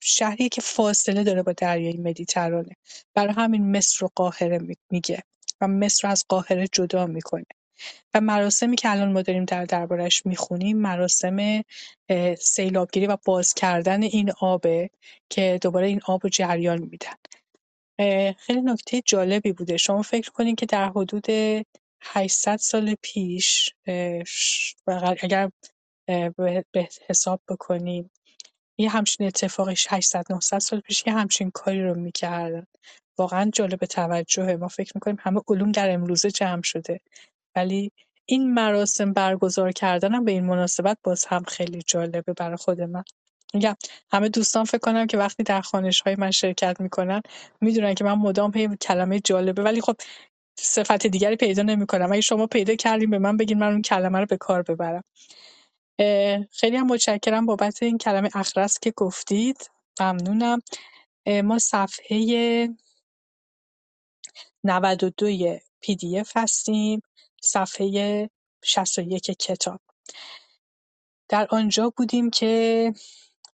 [0.00, 2.76] شهری که فاصله داره با دریای مدیترانه.
[3.14, 5.22] برای همین مصر و قاهره میگه
[5.60, 7.44] و مصر رو از قاهره جدا می‌کنه.
[8.14, 11.62] و مراسمی که الان ما داریم در دربارش می‌خونیم مراسم
[12.38, 14.90] سیلابگیری و باز کردن این آبه
[15.30, 17.14] که دوباره این آب رو جریان میدن.
[18.38, 19.76] خیلی نکته جالبی بوده.
[19.76, 21.26] شما فکر کنید که در حدود
[22.00, 23.70] 800 سال پیش
[25.22, 25.50] اگر
[26.72, 28.10] به حساب بکنیم
[28.78, 32.66] یه همچین اتفاقی 800 900 سال پیش یه همچین کاری رو می‌کردن.
[33.18, 34.56] واقعا جالب توجهه.
[34.56, 37.00] ما فکر می‌کنیم همه علوم در امروزه جمع شده.
[37.56, 37.92] ولی
[38.26, 43.04] این مراسم برگزار کردنم به این مناسبت باز هم خیلی جالبه برای خود من.
[43.54, 43.76] میگم
[44.12, 47.22] همه دوستان فکر کنم که وقتی در خانش های من شرکت می‌کنن
[47.60, 49.62] می‌دونن که من مدام پی کلمه جالبه.
[49.62, 49.96] ولی خب
[50.60, 52.12] صفت دیگری پیدا نمی‌کنم.
[52.12, 55.04] اگه شما پیدا کردیم به من بگین من اون کلمه رو به کار ببرم.
[56.50, 59.70] خیلی هم متشکرم بابت این کلمه اخرس که گفتید.
[60.00, 60.60] ممنونم.
[61.44, 62.68] ما صفحه
[64.64, 67.02] 92 پی دی اف هستیم.
[67.42, 68.30] صفحه
[68.62, 69.80] 61 کتاب.
[71.28, 72.92] در آنجا بودیم که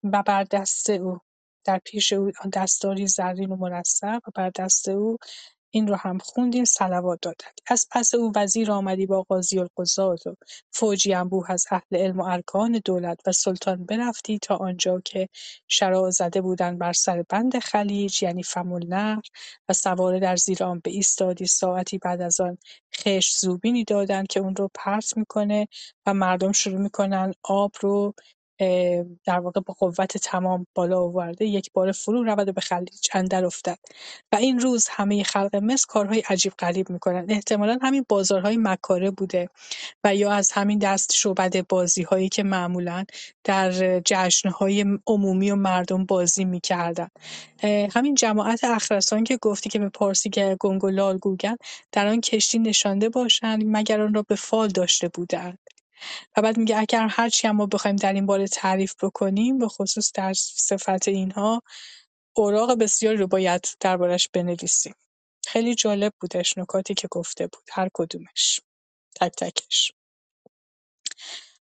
[0.04, 1.20] و بر دست او
[1.64, 5.18] در پیش او دستاری زرین و مرصع و بر دست او
[5.72, 10.36] این رو هم خوندیم صلوات دادند از پس او وزیر آمدی با قاضی القضات و
[10.72, 15.30] فوجی انبوه از اهل علم و ارکان دولت و سلطان برفتی تا آنجا که
[15.68, 19.22] شرا زده بودند بر سر بند خلیج یعنی فم النهر
[19.70, 22.58] و سواره در زیر آن به ایستادی ساعتی بعد از آن
[22.96, 25.68] خشت زوبینی دادند که اون رو پرت می‌کنه
[26.06, 28.14] و مردم شروع می‌کنن آب رو
[29.26, 33.46] در واقع با قوت تمام بالا آورده یک بار فرو رود و به خلیج اندر
[33.46, 33.80] افتد.
[34.32, 37.26] و این روز همه خلق مصر کارهای عجیب غریب می‌کنن.
[37.30, 39.50] احتمالا همین بازارهای مکاره بوده
[40.04, 43.06] و یا از همین دست شعبده بازی هایی که معمولا
[43.44, 47.08] در جشنهای عمومی و مردم بازی می‌کردن.
[47.64, 51.58] همین جماعت اخرسان که گفتی که به پارسی که گنگ و لال گوگن
[51.92, 55.60] در آن کشتی نشانده باشند مگر آن را به فال داشته بودند.
[56.38, 60.12] و بعد میگه اگر هرچی هم ما بخوایم در این باره تعریف بکنیم به خصوص
[60.14, 61.64] در صفت اینها
[62.36, 64.96] اوراق بسیاری رو باید دربارش بنویسیم.
[65.48, 68.62] خیلی جالب بودش نکاتی که گفته بود هر کدومش.
[69.16, 69.92] تک تکش.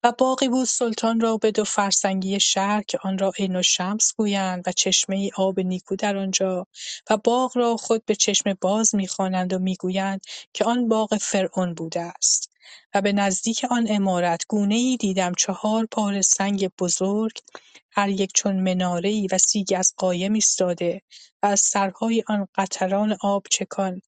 [0.03, 4.63] و باغی بود سلطان را به دو فرسنگی شهر که آن را عین شمس گویند
[4.67, 6.67] و چشمه آب نیکو در آنجا
[7.09, 10.21] و باغ را خود به چشم باز می‌خوانند و می‌گویند
[10.53, 12.50] که آن باغ فرعون بوده است.
[12.93, 17.37] و به نزدیک آن عمارت ای دیدم چهار پاره سنگ بزرگ
[17.91, 21.01] هر یک چون منارهای و سیگ از قایم ایستاده
[21.43, 24.01] و از سرهای آن قطران آب چکان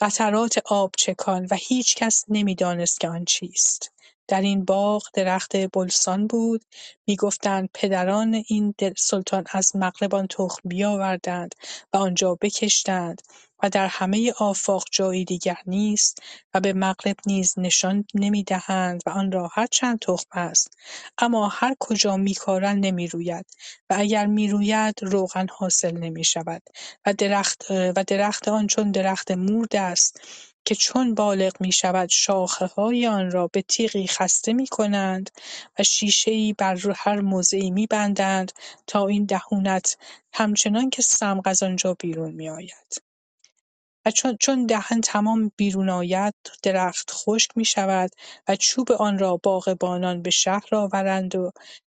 [0.00, 3.92] قطرات آب چکان و هیچکس نمی‌دانست که آن چیست.
[4.28, 6.64] در این باغ درخت بلسان بود.
[7.06, 11.54] می‌گفتند پدران این سلطان از مغرب آن تخم بیاوردند
[11.92, 13.22] و آنجا بکشتند
[13.62, 16.18] و در همه آفاق جایی دیگر نیست
[16.54, 20.68] و به مغرب نیز نشان نمی‌دهند و آن را هر چند تخم است.
[21.18, 23.46] اما هر کجا میکارند نمی‌روید
[23.90, 26.62] و اگر می‌روید روغن حاصل نمی‌شود
[27.06, 30.20] و درخت و درخت آن چون درخت مورد است
[30.66, 32.10] که چون بالغ می‌شود
[32.76, 35.30] های آن را به تیغی خسته می‌کنند
[35.78, 35.82] و
[36.26, 38.52] ای بر هر موضعی میبندند
[38.86, 39.96] تا این دهونت
[40.32, 43.02] همچنان که سمغ از آنجا بیرون میآید.
[44.06, 48.10] و چون, چون دهن تمام بیرون آید درخت خشک می شود
[48.48, 51.50] و چوب آن را باغبانان به شهر آورند و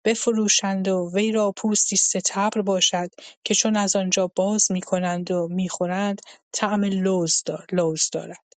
[0.05, 3.09] بفروشند و وی را پوستی ستبر باشد
[3.43, 8.50] که چون از آنجا باز می کنند و می خورند طعم لوز, لوز دارد.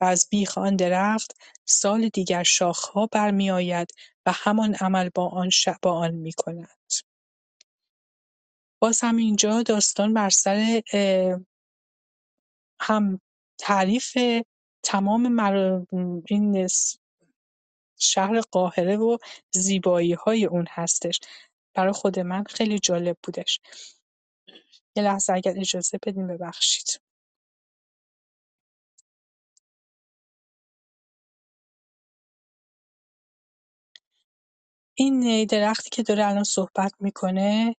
[0.00, 3.88] و از بیخ آن درخت سال دیگر شاخها برمیآید
[4.26, 5.50] و همان عمل با آن,
[5.82, 6.92] با آن می کنند.
[8.82, 10.82] باز هم اینجا داستان بر سر
[12.80, 13.20] هم
[13.58, 14.18] تعریف
[14.82, 15.28] تمام
[16.28, 16.68] این
[17.98, 19.18] شهر قاهره و
[20.24, 21.20] های اون هستش.
[21.74, 23.60] برای خود من خیلی جالب بودش.
[24.96, 27.03] یه لحظه اگر اجازه بدیم ببخشید.
[34.94, 37.76] این درختی که داره الان صحبت می‌کنه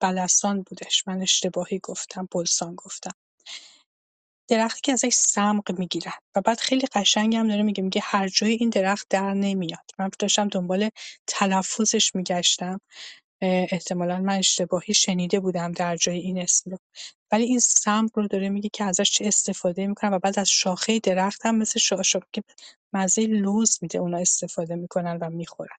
[0.00, 1.08] بلستان بودش.
[1.08, 3.12] من اشتباهی گفتم بلسان گفتم.
[4.48, 8.52] درختی که ازش سمق می‌گیرن و بعد خیلی قشنگ هم داره میگه میگه هر جای
[8.52, 9.90] این درخت در نمیاد.
[9.98, 10.90] من داشتم دنبال
[11.26, 12.80] تلفظش میگشتم.
[13.42, 16.78] احتمالا من اشتباهی شنیده بودم در جای این اسم رو.
[17.32, 20.98] ولی این سمق رو داره میگه که ازش چه استفاده می‌کنن و بعد از شاخه
[20.98, 22.42] درخت هم مثل شاخه که
[22.92, 25.76] مزه لوز میده اونا استفاده می‌کنن و می‌خورن.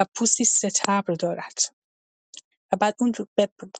[0.00, 1.58] و پوستی ستبر دارد.
[2.72, 3.12] و بعد اون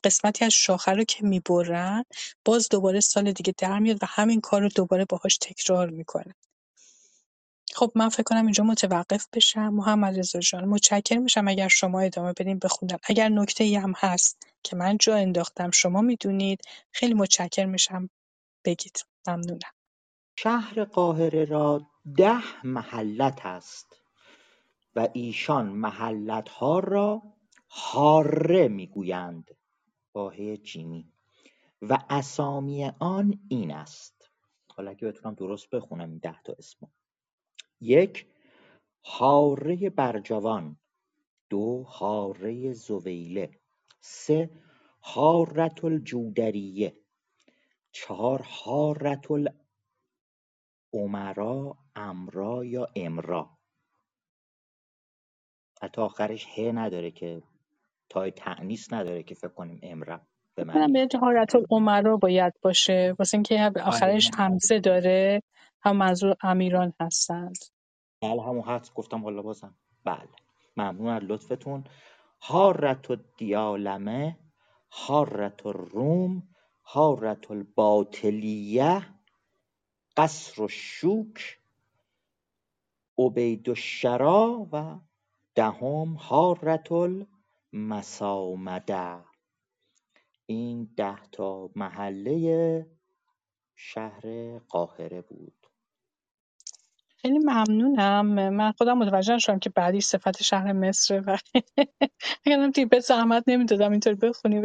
[0.03, 2.03] قسمتی از شاخه رو که می‌برن
[2.45, 6.35] باز دوباره سال دیگه در میاد و همین کار رو دوباره باهاش تکرار می‌کنه.
[7.73, 9.69] خب من فکر کنم اینجا متوقف بشم.
[9.69, 14.47] محمد رضا جان متشکر میشم اگر شما ادامه بدین بخوندن اگر نکته ای هم هست
[14.63, 16.61] که من جا انداختم شما می‌دونید.
[16.91, 18.09] خیلی متشکر میشم
[18.65, 19.05] بگید.
[19.27, 19.71] ممنونم.
[20.35, 24.02] شهر قاهره را ده محلت است.
[24.95, 27.21] و ایشان محلت ها را
[27.67, 29.57] حاره می‌گویند.
[30.13, 30.33] با
[30.63, 31.11] جیمی.
[31.81, 34.31] و اسامی آن این است.
[34.75, 36.91] حالا اگه بتونم درست بخونم این ده تا اسم
[37.81, 38.27] یک
[39.03, 40.79] حاره برجوان.
[41.49, 43.59] دو حاره زویله.
[44.01, 44.49] سه
[44.99, 46.97] حارت الجودریه
[47.91, 49.25] چهار حارت
[50.93, 53.52] الامرا امرا یا امرا.
[55.83, 57.41] حتی آخرش ه نداره که
[58.09, 60.21] تای تعنیس نداره که فکر کنیم امرا
[60.55, 63.15] به من به حارت الامرا باید باشه.
[63.19, 65.41] واسه اینکه آره، آخرش همزه داره
[65.81, 67.57] هم منظور امیران هستند.
[68.21, 69.75] بله همون هست گفتم حالا بازم.
[70.05, 70.29] بله.
[70.77, 71.83] ممنون از لطفتون.
[72.39, 74.37] حارت دیالمه
[74.89, 76.43] حارت الروم
[76.81, 79.05] حارت الباطلیه
[80.17, 81.59] قصر الشوک
[83.17, 84.99] عبید الشرا و
[85.55, 86.91] دهم حارت
[87.73, 89.25] المسامده
[90.47, 92.87] این ده تا محله
[93.77, 95.67] شهر قاهره بود.
[97.17, 98.25] خیلی ممنونم.
[98.49, 101.37] من خودم متوجه شدم که بعدی صفت شهر مصر و
[102.45, 104.63] اگرم به زحمت نمی‌دادم اینطور بخونی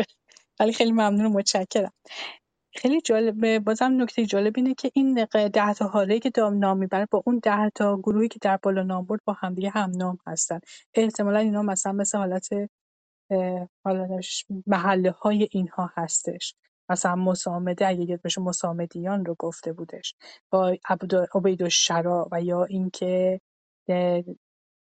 [0.60, 1.92] ولی خیلی ممنون و متشکرم.
[2.78, 3.58] خیلی جالبه.
[3.58, 7.38] بازم نکته جالب اینه که این ده تا حاره که دام نام می‌بره با اون
[7.42, 10.60] ده تا گروهی که در بالا نام برد با همدیگه هم نام هستن.
[10.94, 12.48] احتمالا اینا مثلا مثل حالت
[13.84, 14.20] حالا
[14.66, 16.54] محله های اینها هستش.
[16.88, 20.14] مثلا مسامده اگه یاد بشه مسامدیان رو گفته بودش.
[20.50, 20.76] با
[21.34, 23.40] عبید شرا و یا اینکه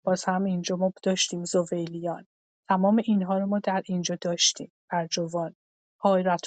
[0.04, 2.26] باز هم اینجا ما داشتیم زویلیان.
[2.68, 5.59] تمام اینها رو ما در اینجا داشتیم برجوان حایرت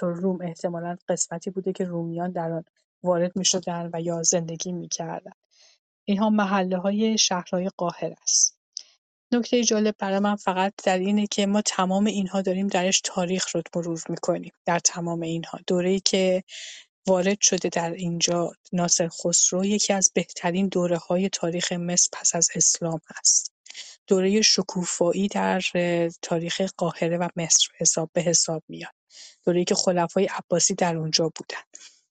[0.02, 2.66] روم احتمالا قسمتی بوده که رومیان در آن
[3.04, 5.32] وارد می شدن و یا زندگی می کردن.
[6.06, 8.58] اینها محله های شهرهای قاهره است.
[9.32, 13.62] نکته جالب برای من فقط در اینه که ما تمام اینها داریم درش تاریخ رو
[13.76, 15.60] مرور می‌کنیم در تمام اینها.
[15.70, 16.44] ای که
[17.08, 22.50] وارد شده در اینجا ناصر خسرو یکی از بهترین دوره های تاریخ مصر پس از
[22.56, 23.54] اسلام است.
[24.08, 25.62] دوره شکوفایی در
[26.22, 29.03] تاریخ قاهره و مصر حساب به حساب میاد.
[29.46, 31.64] دوره‌ای که خلفای عباسی در اونجا بودن.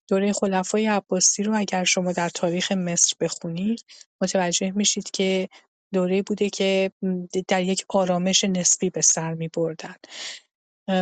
[0.09, 3.85] دوره خلفای عباسی رو اگر شما در تاریخ مصر بخونید
[4.21, 5.49] متوجه میشید که
[5.93, 6.93] دوره بوده که
[7.49, 9.95] در یک آرامش نسبی به سر میبردن.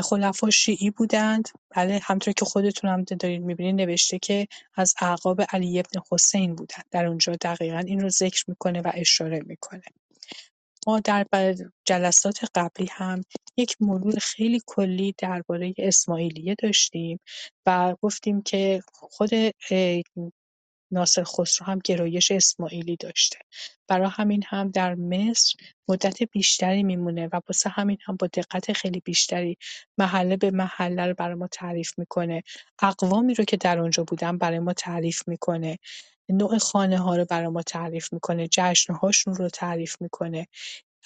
[0.03, 1.49] خلفا شیعی بودند.
[1.71, 6.85] بله همطور که خودتون هم دارید می‌بینید نوشته که از اعقاب علی ابن حسین بودند.
[6.91, 9.83] در اونجا دقیقا این رو ذکر می‌کنه و اشاره می‌کنه.
[10.87, 11.27] ما در
[11.85, 13.23] جلسات قبلی هم
[13.57, 17.21] یک مرور خیلی کلی درباره اسماعیلیه داشتیم
[17.67, 19.31] و گفتیم که خود
[20.93, 23.39] ناصر خسرو هم گرایش اسماعیلی داشته.
[23.89, 25.55] برای همین هم در مصر
[25.89, 29.57] مدت بیشتری میمونه و واسه همین هم با دقت خیلی بیشتری
[29.99, 32.43] محله به محله رو برای ما تعریف می‌کنه.
[32.83, 35.79] اقوامی رو که در اونجا بودن برای ما تعریف می‌کنه.
[36.33, 40.47] نوع خانه ها رو برای ما تعریف می‌کنه جشن هاشون رو تعریف می‌کنه.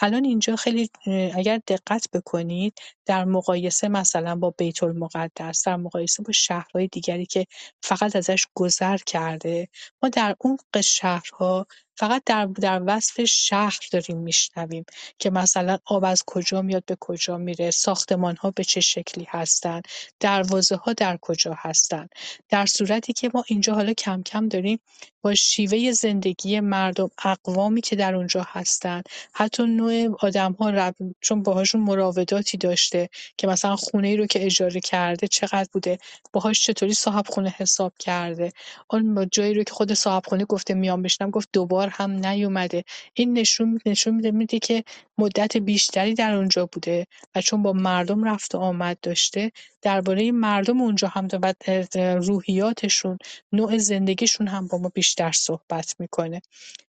[0.01, 0.91] الان اینجا خیلی
[1.35, 7.47] اگر دقت بکنید در مقایسه مثلا با المقدس در مقایسه با شهرهای دیگری که
[7.83, 9.68] فقط ازش گذر کرده
[10.03, 11.66] ما در اون شهرها
[11.97, 14.84] فقط در, در وصف شهر داریم میشنویم
[15.18, 19.88] که مثلا آب از کجا میاد به کجا میره ساختمان ها به چه شکلی هستند
[20.20, 22.09] دروازه ها در کجا هستند
[22.49, 24.80] در صورتی که ما اینجا حالا کم کم داریم
[25.22, 31.80] با شیوه زندگی مردم اقوامی که در اونجا هستند حتی نوع آدم ها چون باهاشون
[31.80, 35.99] مراوداتی داشته که مثلا خونه ای رو که اجاره کرده چقدر بوده
[36.32, 38.53] باهاش چطوری صاحب خونه حساب کرده.
[38.90, 41.49] اون جایی رو که خود صاحب خونه گفته میام بشنم گفت
[41.85, 42.85] دوبار هم نیومده.
[43.14, 44.85] این نشون نشون میده که
[45.18, 50.80] مدت بیشتری در اونجا بوده و چون با مردم رفت و آمد داشته درباره مردم
[50.80, 51.55] اونجا هم و
[51.97, 53.18] روحیاتشون
[53.53, 56.43] نوع زندگیشون هم با ما بیشتر صحبت می‌کنه.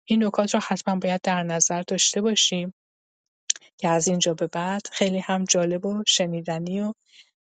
[0.04, 2.74] این نکات رو حتما باید در نظر داشته باشیم
[3.78, 6.92] که از اینجا به بعد خیلی هم جالب و شنیدنی و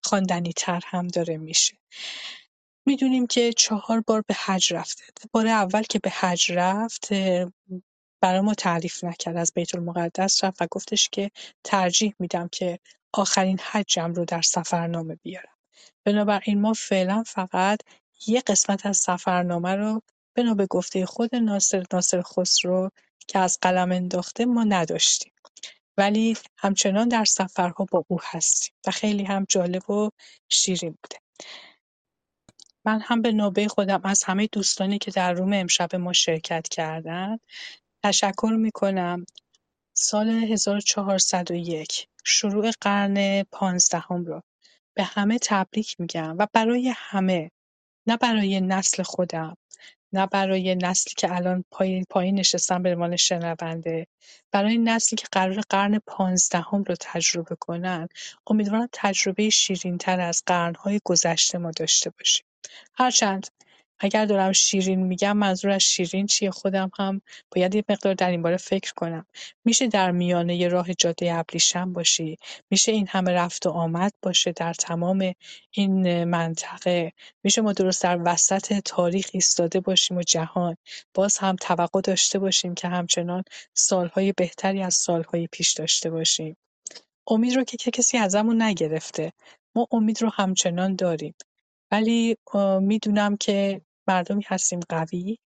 [0.03, 1.73] خواندنی تر هم داره میشه.
[2.85, 5.03] می‌دونیم که چهار بار به حج رفته.
[5.31, 7.13] بار اول که به حج رفت
[8.21, 11.31] برای ما تعریف نکرد از بیت المقدس رفت و گفتش که
[11.63, 12.79] ترجیح میدم که
[13.13, 15.57] آخرین حجم رو در سفرنامه بیارم.
[16.05, 17.79] بنابراین ما فعلا فقط
[18.27, 20.01] یه قسمت از سفرنامه رو
[20.35, 22.89] بنا به گفته خود ناصر ناصر خسرو
[23.27, 25.33] که از قلم انداخته ما نداشتیم.
[25.97, 30.09] ولی همچنان در سفرها با او هستیم و خیلی هم جالب و
[30.49, 31.21] شیرین بوده.
[32.85, 37.39] من هم به نوبه خودم از همه دوستانی که در روم امشب ما شرکت کردند
[38.03, 39.25] تشکر می‌کنم.
[39.93, 44.43] سال 1401 شروع قرن پانزدهم را
[44.93, 47.51] به همه تبریک میگم و برای همه
[48.07, 49.57] نه برای نسل خودم
[50.13, 54.07] نه برای نسلی که الان پایین پایین نشستن به عنوان شنونده
[54.51, 58.07] برای نسلی که قرار قرن پانزدهم رو تجربه کنن.
[58.47, 62.45] امیدوارم تجربه شیرینتر از قرنهای گذشته ما داشته باشیم.
[62.93, 63.47] هرچند
[64.03, 67.21] اگر دارم شیرین میگم منظور از شیرین چیه؟ خودم هم
[67.55, 69.25] باید یه مقدار در این باره فکر کنم.
[69.65, 72.37] میشه در میانه راه جاده ابریشم باشی؟
[72.69, 75.33] میشه این همه رفت و آمد باشه در تمام
[75.71, 80.77] این منطقه؟ میشه ما درست در وسط تاریخ ایستاده باشیم و جهان؟
[81.13, 83.43] باز هم توقع داشته باشیم که همچنان
[83.73, 86.57] سالهای بهتری از سالهای پیش داشته باشیم.
[87.27, 89.31] امید رو که کسی ازمون نگرفته.
[89.75, 91.33] ما امید رو همچنان داریم.
[91.91, 92.37] ولی
[92.81, 95.37] می‌دونم که مردمی هستیم قوی.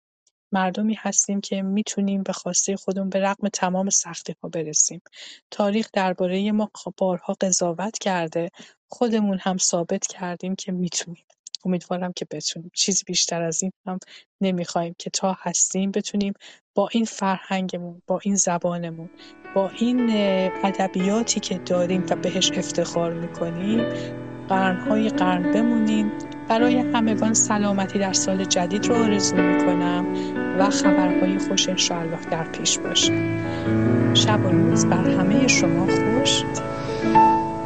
[0.53, 5.01] مردمی هستیم که می‌تونیم به خواسته خودمون به رغم تمام سختی ها برسیم.
[5.51, 8.51] تاریخ درباره ما بارها قضاوت کرده.
[8.89, 11.25] خودمون هم ثابت کردیم که می‌تونیم.
[11.65, 12.71] امیدوارم که بتونیم.
[12.75, 13.99] چیزی بیشتر از این هم
[14.41, 16.33] نمی‌خوایم که تا هستیم بتونیم
[16.75, 19.11] با این فرهنگمون با این زبانمون
[19.55, 20.11] با این
[20.65, 23.79] ادبیاتی که داریم و بهش افتخار می‌کنیم
[24.49, 26.13] قرنهای قرن بمونیم.
[26.49, 30.05] برای همگان سلامتی در سال جدید رو آرزو می‌کنم
[30.59, 33.13] و خبرهای خوش انشاءالله در پیش باشه.
[34.15, 36.43] شب و روز بر همه شما خوش.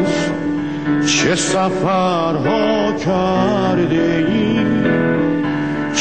[1.07, 4.52] چه سفرها کرده ایم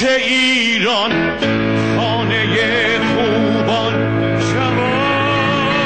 [0.00, 1.10] که ایران
[1.96, 3.94] خانه خوبان
[4.40, 5.76] شود.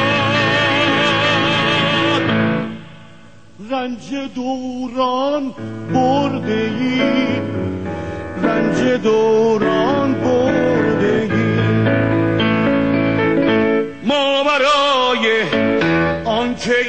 [3.70, 5.54] رنج دوران
[5.94, 7.00] برده ای.
[8.42, 11.40] رنج دوران برده ای.
[14.04, 15.42] ما برای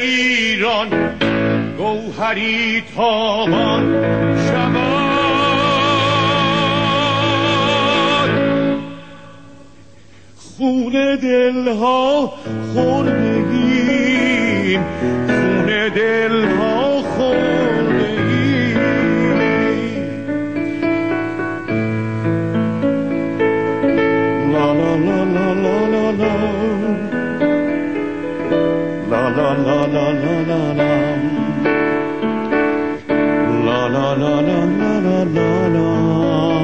[0.02, 0.88] ایران
[1.78, 3.94] گوهری تابان
[4.48, 5.01] شود.
[10.61, 12.33] خون دلها
[12.75, 14.01] خوردگیم
[15.27, 18.77] خون دلها خوردگیم
[24.53, 26.45] لا لا لا لا لا لا لا
[29.11, 30.93] لا لا لا لا لا لا لا
[33.65, 36.60] لا لا لا لا لا لا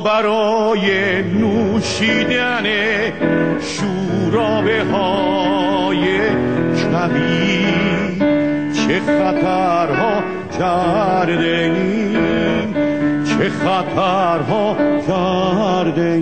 [0.00, 2.64] برای نوشیدن
[3.60, 6.18] شورابه های
[6.76, 7.66] کبی.
[8.72, 10.22] چه خطرها
[10.58, 11.72] کرده
[13.24, 14.76] چه خطرها
[15.08, 16.20] کرده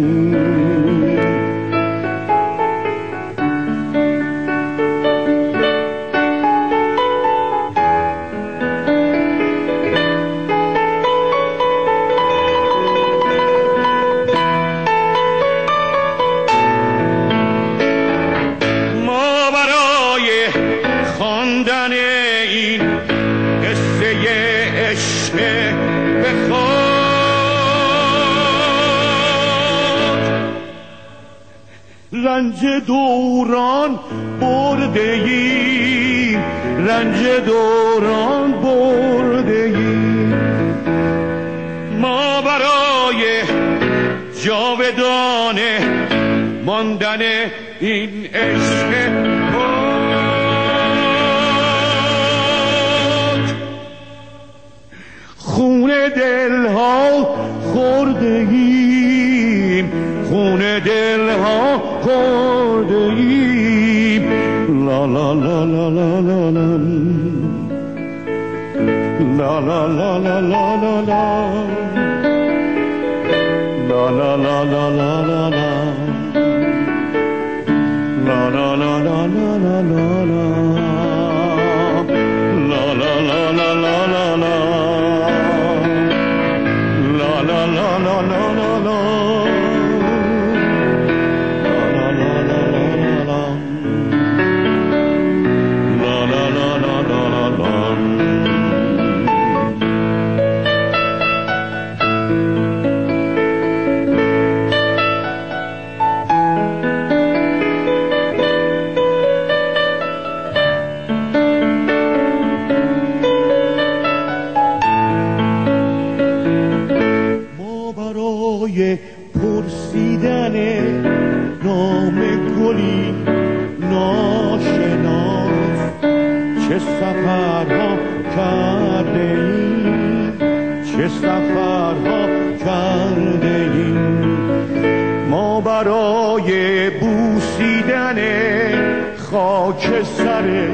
[139.74, 140.68] خاک سر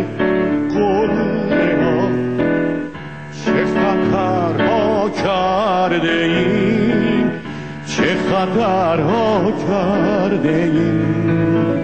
[0.74, 2.08] گله ها
[3.44, 7.30] چه خطرها کرده ایم؟
[7.86, 11.79] چه خطرها کرده ایم؟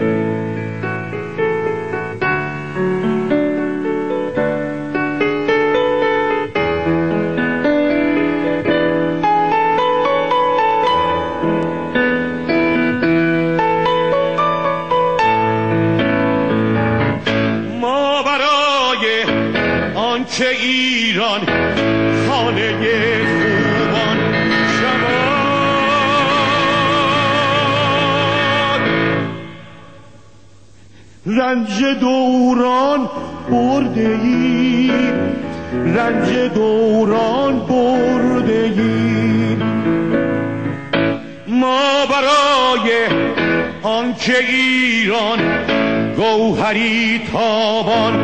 [31.47, 33.09] رنج دوران
[33.51, 34.91] برده ای
[35.97, 39.57] رنج دوران برده ای
[41.49, 43.07] ما برای
[43.83, 45.39] آنکه ایران
[46.17, 48.15] گوهری تابان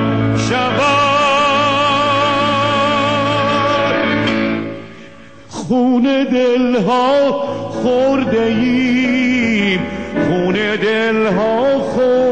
[0.48, 1.12] شود.
[5.48, 7.30] خون دلها
[7.70, 9.80] خورده ایم
[10.28, 12.31] خون دلها خورده